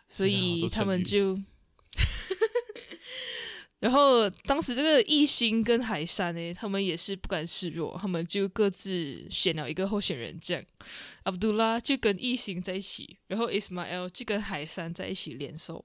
[0.07, 1.39] 所以他们就，
[3.81, 10.63] 然后当时这个艺兴跟海山呢，他们也是不甘示弱，他们就各自选了一个候选人，这样，
[11.23, 15.83] 阿卜杜拉就跟艺兴在一起，然后 Ismail 就跟海山在一起联手，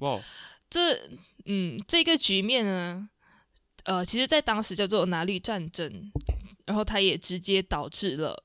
[0.00, 0.20] 哇。
[0.68, 1.08] 这
[1.46, 3.08] 嗯，这个局面呢，
[3.84, 6.10] 呃，其实在当时叫做拿绿战争，
[6.66, 8.44] 然后它也直接导致了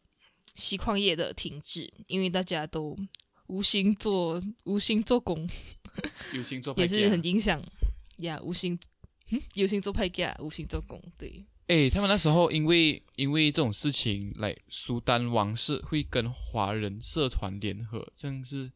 [0.53, 2.95] 锡矿业的停滞，因为大家都
[3.47, 5.49] 无心做无心做工，
[6.31, 7.59] 有心做也是很影响
[8.19, 8.79] 呀， 无心
[9.31, 11.45] 嗯，有心做派家，无心做工，对。
[11.67, 18.71] 哎，他们那时候因为因为这种事情，来苏丹王室会跟华人社团联合，真是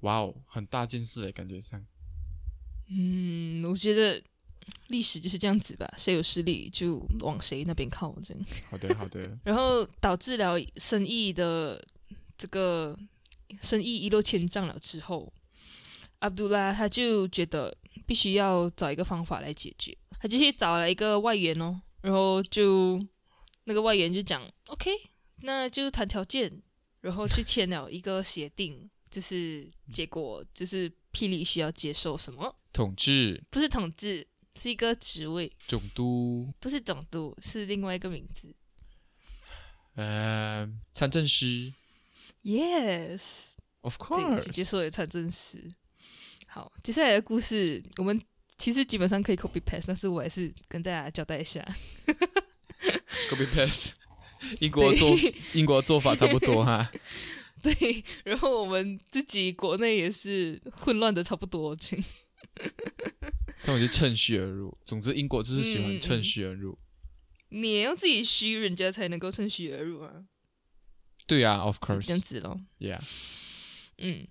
[0.00, 1.84] 哇哦，很大件事的感觉上。
[2.88, 4.22] 嗯，我觉得
[4.88, 8.46] 历史就是这样子吧，谁有势力就往谁那边靠，这样。
[8.70, 9.36] 好的，好的。
[9.44, 11.84] 然后导致了生意的
[12.38, 12.98] 这个
[13.60, 15.30] 生意一落千丈了之后，
[16.20, 17.76] 阿卜杜拉他就觉得
[18.06, 23.04] 必须要找一个方法来解决，他就去找了一个外援哦，然后就
[23.64, 24.90] 那个外援就讲，OK，
[25.42, 26.62] 那就谈条件，
[27.00, 32.54] 然后去签了一个协定，就是结果就是霹雳需要接受什么？
[32.72, 35.50] 统治不是统治，是一个职位。
[35.66, 38.54] 总督不是总督，是另外一个名字。
[39.94, 41.72] 呃，参政师。
[42.44, 45.72] Yes，of course，接受了参政师。
[46.48, 48.20] 好，接下来的故事，我们
[48.56, 51.64] 其实基本上可以 copy paste，但是我还是跟大家交代一下。
[53.30, 53.90] copy paste，
[54.58, 55.16] 英国做
[55.52, 56.90] 英国做法差不多哈。
[57.62, 61.76] 对，然后我们自己国内也是混乱的差不多。
[63.62, 64.74] 他们就趁虚而入。
[64.84, 66.78] 总之，英国就是喜欢趁虚而入。
[67.50, 70.24] 你也要自己虚，人家才能够趁虚而入啊。
[71.26, 72.60] 对啊，Of course，这样子咯。
[72.78, 73.00] Yeah。
[73.98, 74.28] 嗯，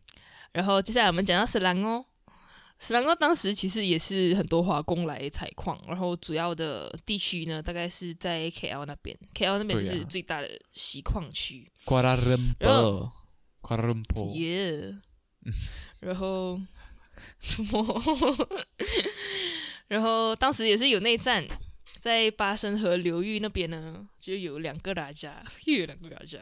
[0.58, 2.03] 然后接下来我们讲到斯兰哦。
[2.80, 9.16] 斯兰哦，当时其实也是很多华工来采矿，然后主要的地区呢，大概是在 KL 那边。
[9.36, 11.72] KL 那边就是最大的锡矿区。
[11.86, 12.18] 瓜拉。
[16.01, 16.60] 然后。
[17.39, 18.01] 怎么？
[19.88, 21.45] 然后当时也是有内战，
[21.99, 26.39] 在巴生河流域那边呢，就有两个拉家，又有两个拉家，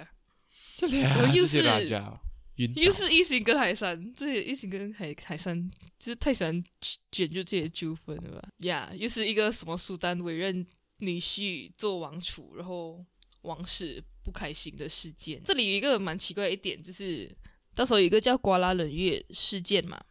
[0.76, 2.20] 这两个又是拉家，
[2.56, 6.64] 又是一行跟海山，这些一行跟海海山，就是太喜欢
[7.12, 8.50] 卷就这些纠纷了吧？
[8.60, 10.66] 呀，又是一个什么苏丹委任
[11.00, 13.04] 女婿做王储，然后
[13.42, 15.42] 王室不开心的事件。
[15.44, 17.30] 这里有一个蛮奇怪的一点，就是
[17.76, 20.02] 到时候有一个叫瓜拉冷月事件嘛。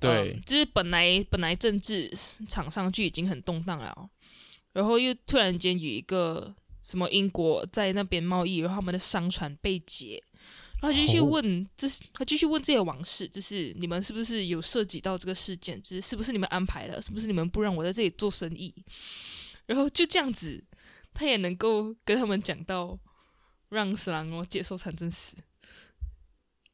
[0.00, 2.08] 对，就是本来本来政治
[2.48, 4.10] 场上就已经很动荡了，
[4.72, 10.22] 然后又突然间有一个什么英国在那边贸易，然后他们的商船被劫，
[10.80, 18.72] 然后就去问，这是他继续问这些往事，就是你们是不是有涉及到这个事件，就是是不是你们安排的，是不是你们不让我在这里做生意，
[19.66, 20.62] 然后就这样子，
[21.12, 22.96] 他也能够跟他们讲到，
[23.70, 25.34] 让斯兰国接受参政史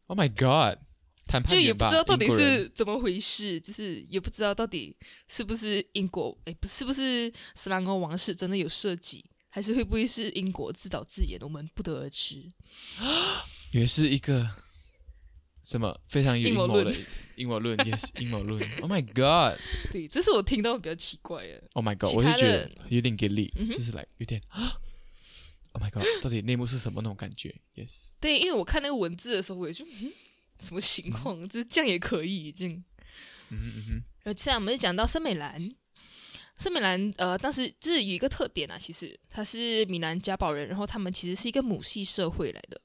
[0.07, 0.79] ，Oh my God，
[1.27, 4.95] 谈判就也员吧不知道到底是怎么回事，就是也不知道到底
[5.29, 12.53] 是不是英国，哎，不是不是斯兰欧王室真的有涉及，还是会不会是英国自导自演，我们不得而知。
[13.81, 14.49] 也是一个
[15.63, 16.99] 什么非常有阴谋论阴谋的
[17.37, 18.63] 阴谋论， yes，阴谋论。
[18.81, 19.59] Oh my God，Oh
[19.91, 21.63] 对，这是我听到比较奇怪的。
[21.73, 24.81] Oh my God，我就觉得有点给力，就是来有点啊，
[25.73, 30.13] Oh my God，到底内幕是什么那种感觉？Yes，对，因为我看那个文字的时候，我也就嗯，
[30.61, 31.49] 什么情况？
[31.49, 32.85] 就是这样也可以已经。
[33.51, 35.75] 嗯哼嗯哼，然后接下来我们就讲到森美兰。
[36.57, 42.81] 森美兰，呃，当时就是有一个特点啊，其实她是米兰家堡人，然后他们其实是一个母系社会来的，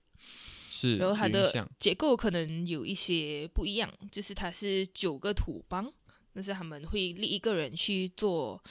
[0.71, 5.91] 是，然后它的结构可能有一些不一样，就是它是九个土邦，
[6.31, 8.63] 但是他们会立一个人去做，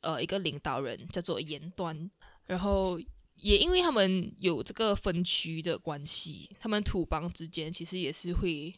[0.00, 2.08] 呃，一个领导人叫做延端，
[2.46, 3.00] 然后
[3.34, 8.72] 也因为他们有这个分区的关系，他们土邦之间其实也是会，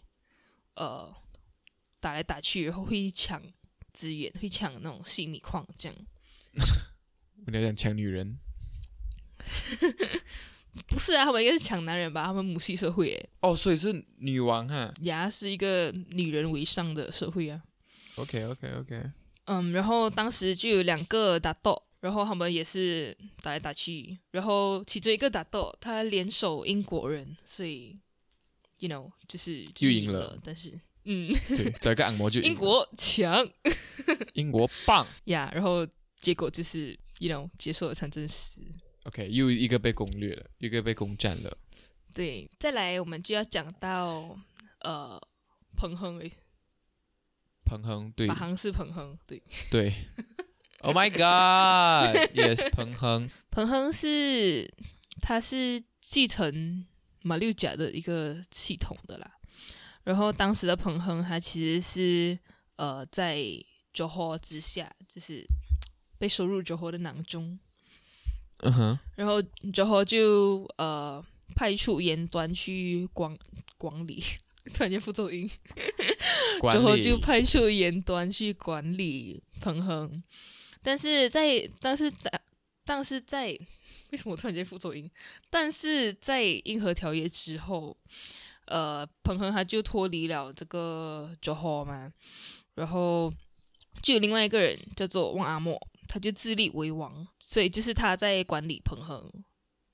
[0.76, 1.14] 呃，
[2.00, 3.42] 打来打去，然后会抢
[3.92, 5.96] 资源，会抢那种细米矿这样。
[7.46, 8.38] 我要讲抢女人
[10.89, 12.24] 不是啊，他们应该是抢男人吧？
[12.27, 14.93] 他们母系社会，诶，哦，所以是女王哈。
[15.03, 17.62] 呀，是一个女人为上的社会啊。
[18.16, 19.03] OK OK OK，
[19.45, 27.99] 嗯，然后当时就有两个打斗，然后他们也是打来打去，然后其中一个打斗他联手英国人，所以
[28.79, 33.47] ，you know，就是就是又赢了但是，嗯，对，找一个按摩就英国强
[34.33, 35.07] 英国棒。
[35.24, 35.87] 呀然后
[36.20, 38.61] 结果就是，you know，接受了战争史。
[39.07, 41.57] OK，又一个被攻略了，一个被攻占了。
[42.12, 44.36] 对，再来我们就要讲到
[44.80, 45.20] 呃，
[45.76, 46.32] 彭亨诶，
[47.64, 49.40] 彭亨对马航是彭亨，对，
[49.70, 49.92] 对
[50.80, 54.74] ，Oh my God，Yes，彭亨彭亨是
[55.20, 56.84] 他是继承
[57.22, 59.30] 马六甲的一个系统的啦。
[60.02, 62.38] 然后当时的彭亨他其实是
[62.76, 63.38] 呃在
[63.94, 65.46] Johor 之下，就是
[66.18, 67.61] 被收入 Johor 的囊中。
[68.59, 69.40] 嗯哼，然后
[69.72, 73.36] 之后就呃派出严端去管
[73.76, 74.22] 管理，
[74.72, 75.48] 突然间副奏音。
[76.61, 80.22] 管之后就派出严端去管理彭亨，
[80.82, 82.42] 但是在但是但
[82.84, 83.48] 但是在
[84.11, 85.11] 为什么我突然间副奏音？
[85.50, 87.96] 但是在硬核条约之后，
[88.66, 92.11] 呃，彭亨他就脱离了这个九号嘛，
[92.74, 93.32] 然后
[94.02, 95.76] 就有另外一个人叫做旺阿莫，
[96.17, 99.31] 他就自立为王，所以就是他在管理彭亨。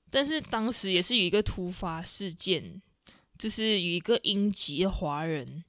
[0.08, 2.80] 但是当时也是有一个突发事件，
[3.36, 5.64] 就是有一个英籍的华人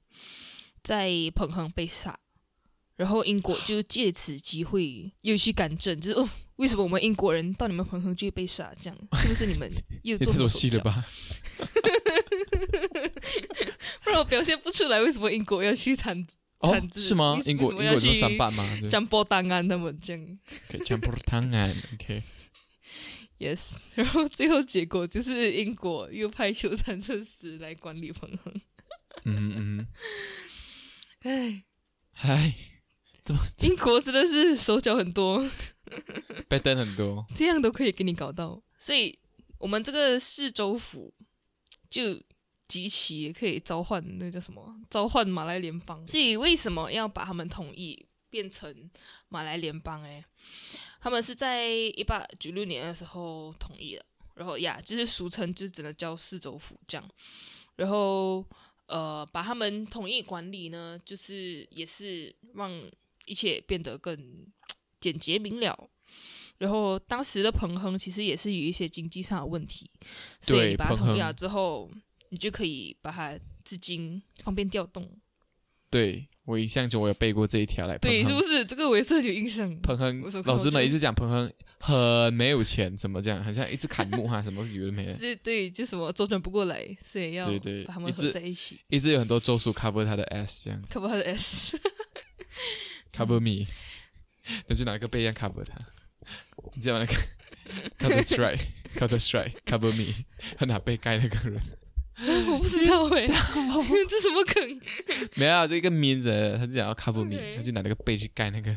[0.80, 2.16] 在彭亨被杀，
[2.94, 8.72] 然后英国就借此机会又去干政，就是哦，为什么我们英国人到你们彭亨就会被杀？
[8.80, 9.68] 这样是不是你们
[10.04, 10.46] 又 做？
[10.46, 11.04] 戏了吧？
[14.04, 16.24] 不然我表现不出来，为什么英国要去参
[16.92, 17.38] 是吗？
[17.44, 18.64] 英国英国有去三办吗？
[18.80, 18.88] 对。
[18.88, 20.38] 张波档案他们这样。
[20.68, 28.54] OK，江波汤案，OK，，yes， 然后最后结果就是英国又派出参政使来管理彭亨，
[29.24, 29.86] 嗯哼嗯
[31.22, 31.64] 唉，
[32.14, 32.54] 哼，嗨，
[33.62, 35.48] 英国真的是手脚很多。
[36.48, 39.18] 被登很多，这样都可以给你搞到，所以
[39.58, 41.14] 我们这个市州府
[41.88, 42.20] 就
[42.66, 44.74] 极其也可以召唤那叫什么？
[44.90, 46.04] 召唤马来联邦。
[46.06, 48.90] 至于为什么要把他们统一变成
[49.28, 50.02] 马来联邦？
[50.02, 50.24] 诶，
[51.00, 54.04] 他们是在一八九六年的时候统一的，
[54.34, 57.08] 然后呀，就是俗称就只能叫四州府这样，
[57.76, 58.44] 然后
[58.86, 62.70] 呃，把他们统一管理呢，就是也是让
[63.26, 64.46] 一切变得更
[65.00, 65.88] 简洁明了。
[66.58, 69.90] 然后当时的彭亨其实也是有一些经济上的问题，
[70.40, 71.90] 所以把它统一了之后，
[72.30, 75.08] 你就可以把它资金方便调动。
[75.90, 78.64] 对我印象中我有背过这一条来，对，是不是？
[78.64, 79.72] 这个我也是很有印象。
[79.80, 88.80] 彭亨老师们一直讲彭亨很没有钱，什么这样，好像一直砍木哈，什么有的没的，对对，就什么周转不过来，所以要对对把他们合一直在一起。
[88.88, 91.78] 一直有很多咒术 cover 他的 S 这样，cover 他的 S。
[93.12, 93.66] ，cover me，
[94.66, 95.78] 那就拿一个背这样 cover 他，
[96.74, 97.14] 你知道那个
[97.98, 98.66] cover strike
[98.96, 100.12] cover strike cover me，
[100.56, 101.62] 他拿背盖那个人，
[102.48, 103.26] 我不知道哎、
[104.08, 104.80] 这什么梗？
[105.36, 108.72] 没有啊这个名字，他就想要 cover me，OK 他就拿那个背去盖那个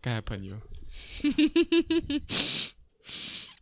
[0.00, 0.60] 盖他朋友，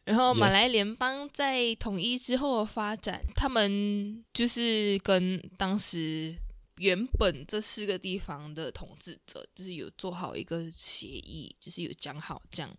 [0.05, 6.35] 然后马来联邦在统一之后的发展，他们就是跟当时
[6.79, 12.75] 原本这四个地方的统治者，就是有做好一个协议，就是有讲好这样，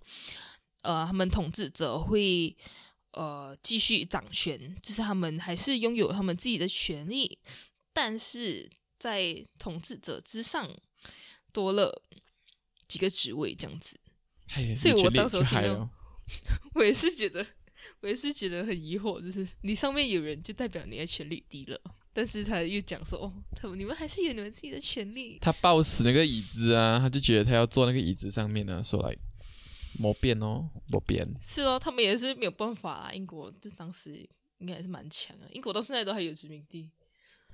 [0.82, 2.56] 呃，他们统治者会
[3.12, 7.38] 呃继续掌权，就是他们还是拥有他们自己的权利，
[7.94, 10.70] 但是在统治者之上
[11.52, 12.04] 多了
[12.88, 14.00] 几个职位这样子。
[14.76, 15.90] 所以我当时候听到哦
[16.76, 17.46] 我也是觉得，
[18.02, 21.80] 我也是觉得很疑惑，就是你上面有人，就代表你的权利低了。
[22.12, 25.38] 但是他又讲说，哦，他们你们还是有你们自己的权利。
[25.40, 29.16] 他抱死那个椅子啊，他就觉得他要坐那个椅子上面呢，说来
[30.00, 31.28] 没变哦，没变。
[31.42, 33.14] 是哦，他们也是没有办法啊。
[33.14, 34.28] 英国就当时
[34.60, 36.90] 应该还是蛮强的，英国到现在都还有殖民地。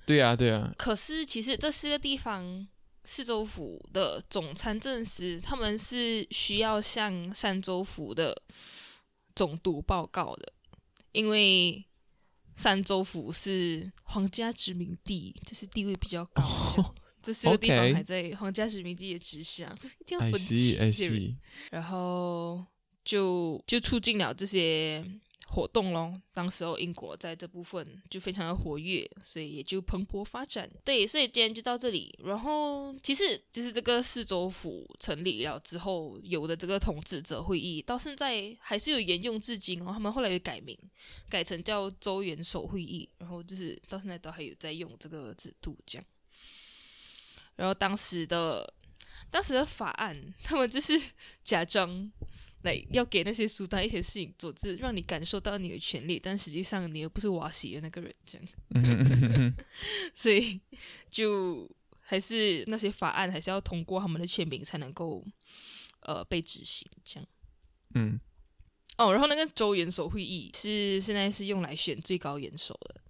[0.05, 2.67] 对啊，对啊，可是其实这四个地方，
[3.03, 8.39] 四州府的总参政司，他们是需要向三州府的
[9.35, 10.53] 总督报告的，
[11.11, 11.83] 因为
[12.55, 16.43] 三州府是皇家殖民地，就是地位比较高。
[17.25, 21.17] 这四个地方还在皇家殖民地的之下， 一定要 I 分 see, 清 I 这些人。
[21.17, 21.35] see。
[21.71, 22.63] 然后
[23.03, 25.03] 就就促进了这些
[25.47, 26.21] 活动咯。
[26.33, 30.69] 当时候英国在这部分就非常的活跃，所以也就蓬勃发展。
[30.83, 32.13] 对，所以今天就到这里。
[32.23, 39.91] 然后其实就是这个四州府成立了之后有的这个统治者会议，到现在还是有沿用至今哦。
[39.93, 40.77] 他们后来又改名，
[41.29, 46.05] 改成叫州元首会议，然后就是到现在都还有在用这个制度这样。
[47.55, 48.73] 然后当时的
[49.29, 50.99] 当时的法案，他们就是
[51.43, 52.11] 假装
[52.63, 59.53] 来要给那些苏丹一些事情做，就是让你感受到你的权利，但实际上你又不是瓦西的那个人，这样，嗯
[60.13, 60.59] 所以
[61.09, 65.25] 就还是那些法案还是要通过他们的签名才能够
[66.01, 67.29] 呃被执行，这样。
[67.93, 68.19] 嗯，
[68.97, 73.01] 哦，然后那个州元首会议是现在是用来选最高元首的，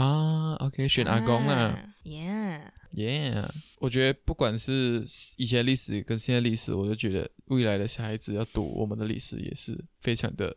[0.00, 3.48] 啊，OK，选阿公啊，Yeah，，Yeah。
[3.78, 5.04] 我觉得不管是
[5.36, 10.56] 以前的历史跟现在历史，我都觉得未来的小孩子要读我们的历史也是非常的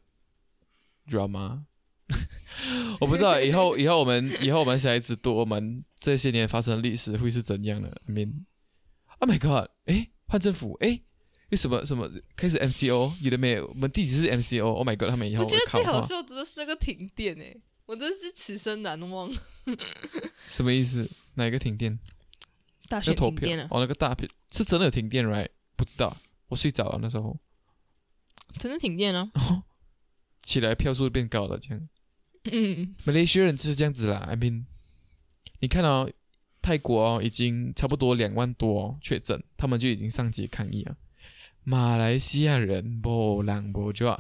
[1.05, 1.65] drama。
[2.99, 8.45] 我不知道以后以后我们以后我们小孩子读我们这些年发生的历史会是怎样的？I mean,
[9.19, 9.69] Oh my God！
[9.85, 11.01] 哎，换政府，哎，
[11.51, 13.67] 为什么什么开始 MCO，有的没有？
[13.67, 15.09] 我们地址是 MCO，Oh my God！
[15.09, 19.29] 他们以后我觉得最好笑真的是那个停电诶，我真的是此生难忘。
[20.49, 21.07] 什么意思？
[21.35, 21.99] 哪一个停电？
[22.89, 25.49] 那大选投票停电了，哦，那个大片是真的有停电，right？
[25.75, 26.17] 不知道，
[26.47, 27.37] 我睡着了那时候，
[28.57, 29.31] 真的停电了。
[30.43, 31.89] 起来票数变高了，这样。
[32.51, 34.27] 嗯，马来西亚人就是这样子啦。
[34.29, 34.63] I mean，
[35.59, 36.09] 你看哦，
[36.61, 40.97] 泰国哦已经差不多两万多、哦、确诊，他们就已经上街抗议了。
[41.63, 44.17] 马来西亚人不狼不抓，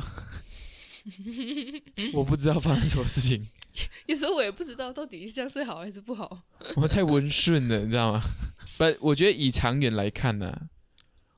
[2.13, 3.47] 我不知道发生什么事情，
[4.07, 6.43] 有时候我也不知道到底这样是好还是不好。
[6.75, 8.21] 我们太温顺了，你知道吗？
[8.77, 10.69] 不，我觉得以长远来看呢、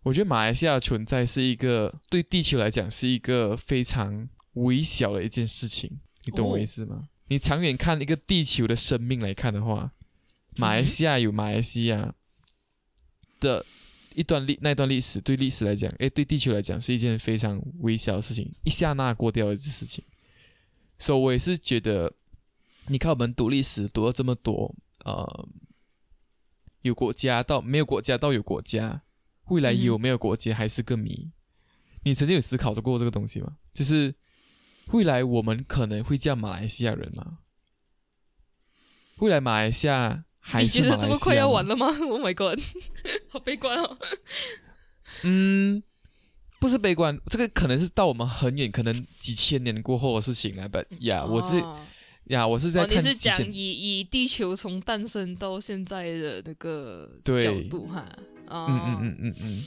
[0.03, 7.09] 我觉得马来西亚的存在是一个对地球来讲是一个非常微小的一件事情，你懂我哦意思吗？
[7.27, 9.91] 你长远看一个地球的生命来看的话，
[10.57, 12.13] 马来西亚有马来西亚
[13.39, 13.65] 的
[14.13, 20.03] 一段历那段历史，对历史来讲，诶，对地球来讲是一件非常微小的事情，一下那过掉的事情。
[20.99, 22.13] 所以我也是觉得，
[22.87, 24.75] 你看我们读历史读了这么多，
[25.05, 25.47] 呃，
[26.81, 29.03] 有国家到没有国家到有国家，
[29.45, 31.31] 未来有没有国家还是个谜。
[32.03, 33.57] 你曾经有思考过这个东西吗？
[33.73, 34.15] 就是
[34.87, 37.37] 未来我们可能会叫马来西亚人吗？
[39.17, 42.59] 未来马来西亚还你觉得这么快要完了吗？Oh my god，
[43.29, 43.97] 好悲观哦。
[45.23, 45.83] 嗯，
[46.59, 50.67] 不是悲观，这个可能是到我们很远，可能几千年过后的事情了。
[50.67, 51.85] but 呀，我是哦
[52.31, 58.05] 呀，我是在哦，你看是讲以以地球从诞生到现在的那个角度哈？
[58.47, 59.63] 哦、嗯嗯嗯嗯嗯，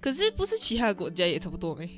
[0.00, 1.88] 可是不是其他国家也差不多没？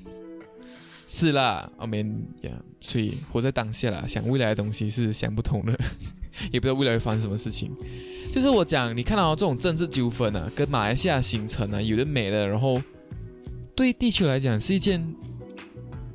[1.06, 5.78] 是啦，I mean 呀，所以活在当下啦，想未来的东西是想不通的，
[6.50, 7.70] 也不知道未来会发生什么事情。
[8.34, 12.80] 就是我讲，你看到、这种政治纠纷啊，跟马来西亚形成啊，有的没的，然后
[13.74, 15.06] 对地球来讲是一件，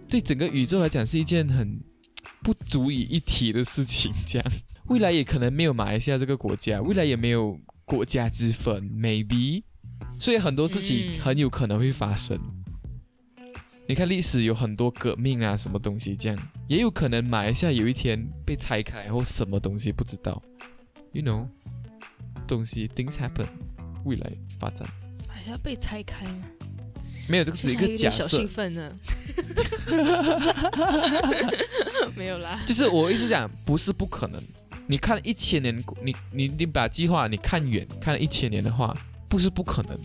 [0.10, 1.80] 对整个宇宙来讲是一件很
[2.48, 4.10] 不足以一提的事情。
[4.26, 4.52] 这样，
[4.86, 9.64] 未来也可能没有马来西亚这个国家，未来也没有国家之分，maybe。
[10.18, 12.40] 所以很多事情嗯很有可能会发生。
[13.86, 16.40] 你看历史有很多革命啊，什么东西这样，
[16.70, 20.42] 也有可能马来西亚有一天被拆开或什么东西不知道
[21.12, 21.46] ，you know，
[22.48, 23.48] 东西 things happen，
[24.06, 24.88] 未来发展
[25.28, 26.48] 马来西亚被拆开吗？
[27.28, 28.98] 没有这个是一个假设小兴，奋呢。
[32.16, 34.42] 没有啦，就是我意思讲不是不可能。
[34.88, 38.96] 你看一千年，你你你把计划你看远看一千年的话，
[39.28, 39.98] 不是不可能。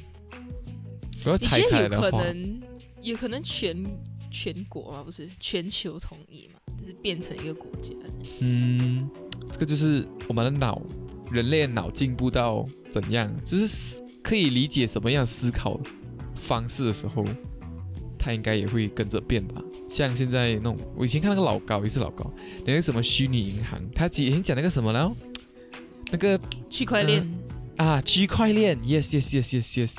[1.19, 2.61] 如果你拆开来的话，能，
[3.01, 3.85] 有可能全
[4.29, 7.93] 全国嘛，不是全球统一嘛，就是变成一个国家。
[8.41, 9.09] 嗯，
[9.53, 10.83] 这个就是我们的脑，
[11.31, 15.81] 人类的脑进步到怎样，就是可以理解什么样思考
[16.43, 17.24] 方式的时候，
[18.18, 19.62] 它应该也会跟着变吧。
[19.88, 22.28] 像现在那种，我以前看那个老高也是老高，
[22.64, 25.14] 那个什么虚拟银行，他以前讲那个什么了，
[26.11, 26.40] 那个
[26.70, 27.28] 区块链，
[27.76, 29.97] 啊区块链，yes yes yes yes yes，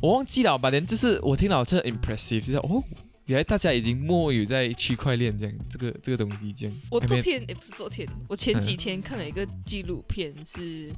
[0.00, 0.70] 我忘记了吧？
[0.70, 2.82] 连就是我听了这 impressive，就是哦，
[3.26, 6.74] 原来大家已经默有在区块链这样这个这个东西这样。
[6.90, 10.90] 我昨天也不是昨天，我前几天看了一个纪录片，是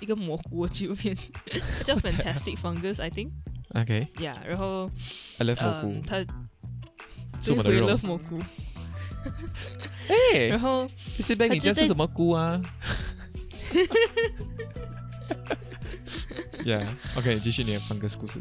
[0.00, 1.16] 一个蘑菇的纪录片，
[1.84, 3.28] 叫 Fantastic Fungus，I think。
[3.74, 4.88] OK，Yeah，然后
[5.38, 6.18] I love 蘑嗯，菇，他
[7.40, 7.88] 是我们的肉。
[7.88, 8.38] love 蘑菇，
[10.34, 10.46] 哎！
[10.48, 12.60] 然，后这是被他就在你这是什么菇啊？
[16.64, 18.40] Yeah，OK，、你继续你的方格斯故事。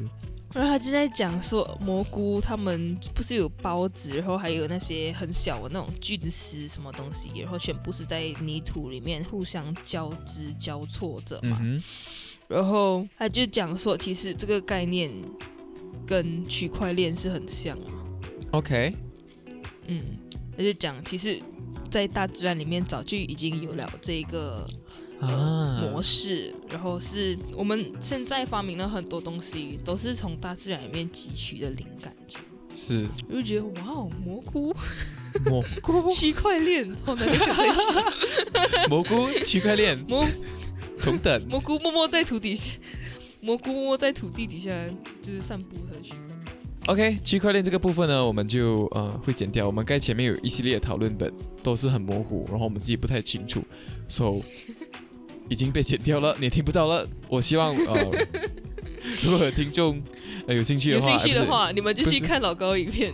[0.57, 11.59] 然后他就在讲说，蘑菇他们不是有孢子，然后还有那些很小的那种菌丝什么东西，然后全部是在泥土里面互相交织交错着嘛。
[11.61, 11.83] 嗯，
[12.47, 15.11] 然后他就讲说，其实这个概念
[16.07, 17.93] 跟区块链是很像啊。
[18.49, 18.91] OK，
[19.85, 20.03] 嗯，
[20.57, 21.39] 他就讲，其实，
[21.91, 24.86] 在大自然里面早就已经有了这个呃
[25.19, 32.13] 啊模式，然后是我们现在发明了很多东西，都是从大自然里面汲取的灵感。
[32.75, 34.75] 是我就觉得哇哦，蘑菇、
[35.45, 38.85] 蘑菇， 区块链，好难想在想。
[38.87, 40.23] 蘑菇区块链 蘑
[41.01, 41.41] 同等。
[41.49, 42.75] 蘑菇默默在土底下，
[43.41, 44.71] 蘑菇默默在土地底下
[45.23, 46.37] 就是散布它的区块链。
[46.85, 49.65] OK，区块链这个部分呢，我们就呃会剪掉。
[49.65, 53.63] 我们该前面有一系列的讨论本都是很模糊，然后我们自己不太清楚
[54.07, 54.39] ，so
[55.49, 57.07] 已经被剪掉了，你也听不到了。
[57.29, 58.11] 我希望呃，
[59.23, 60.01] 如果有听众
[60.47, 63.13] 呃有兴趣的话，有兴趣的话，你们就去看老高影片。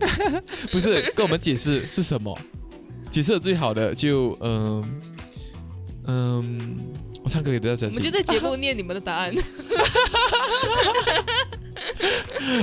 [0.00, 0.42] 呃
[0.72, 2.36] 不是，跟我们解释是什么，
[3.10, 5.00] 解释的最好的就嗯
[6.06, 6.78] 嗯，
[7.22, 7.88] 我唱歌给大家听。
[7.88, 9.34] 我们就在节目念你们的答案。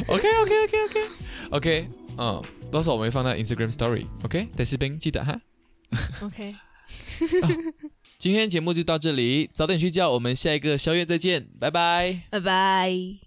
[0.07, 1.09] OK OK OK OK
[1.51, 1.87] OK，
[2.17, 2.41] 嗯，
[2.71, 4.05] 到时候我们会放在 Instagram Story。
[4.23, 5.39] OK，戴士兵记得哈。
[6.21, 6.55] OK，
[8.27, 12.23] 今天节目就到这里，早点睡觉，我们下一个宵夜再见，拜拜。
[12.29, 13.26] 拜拜。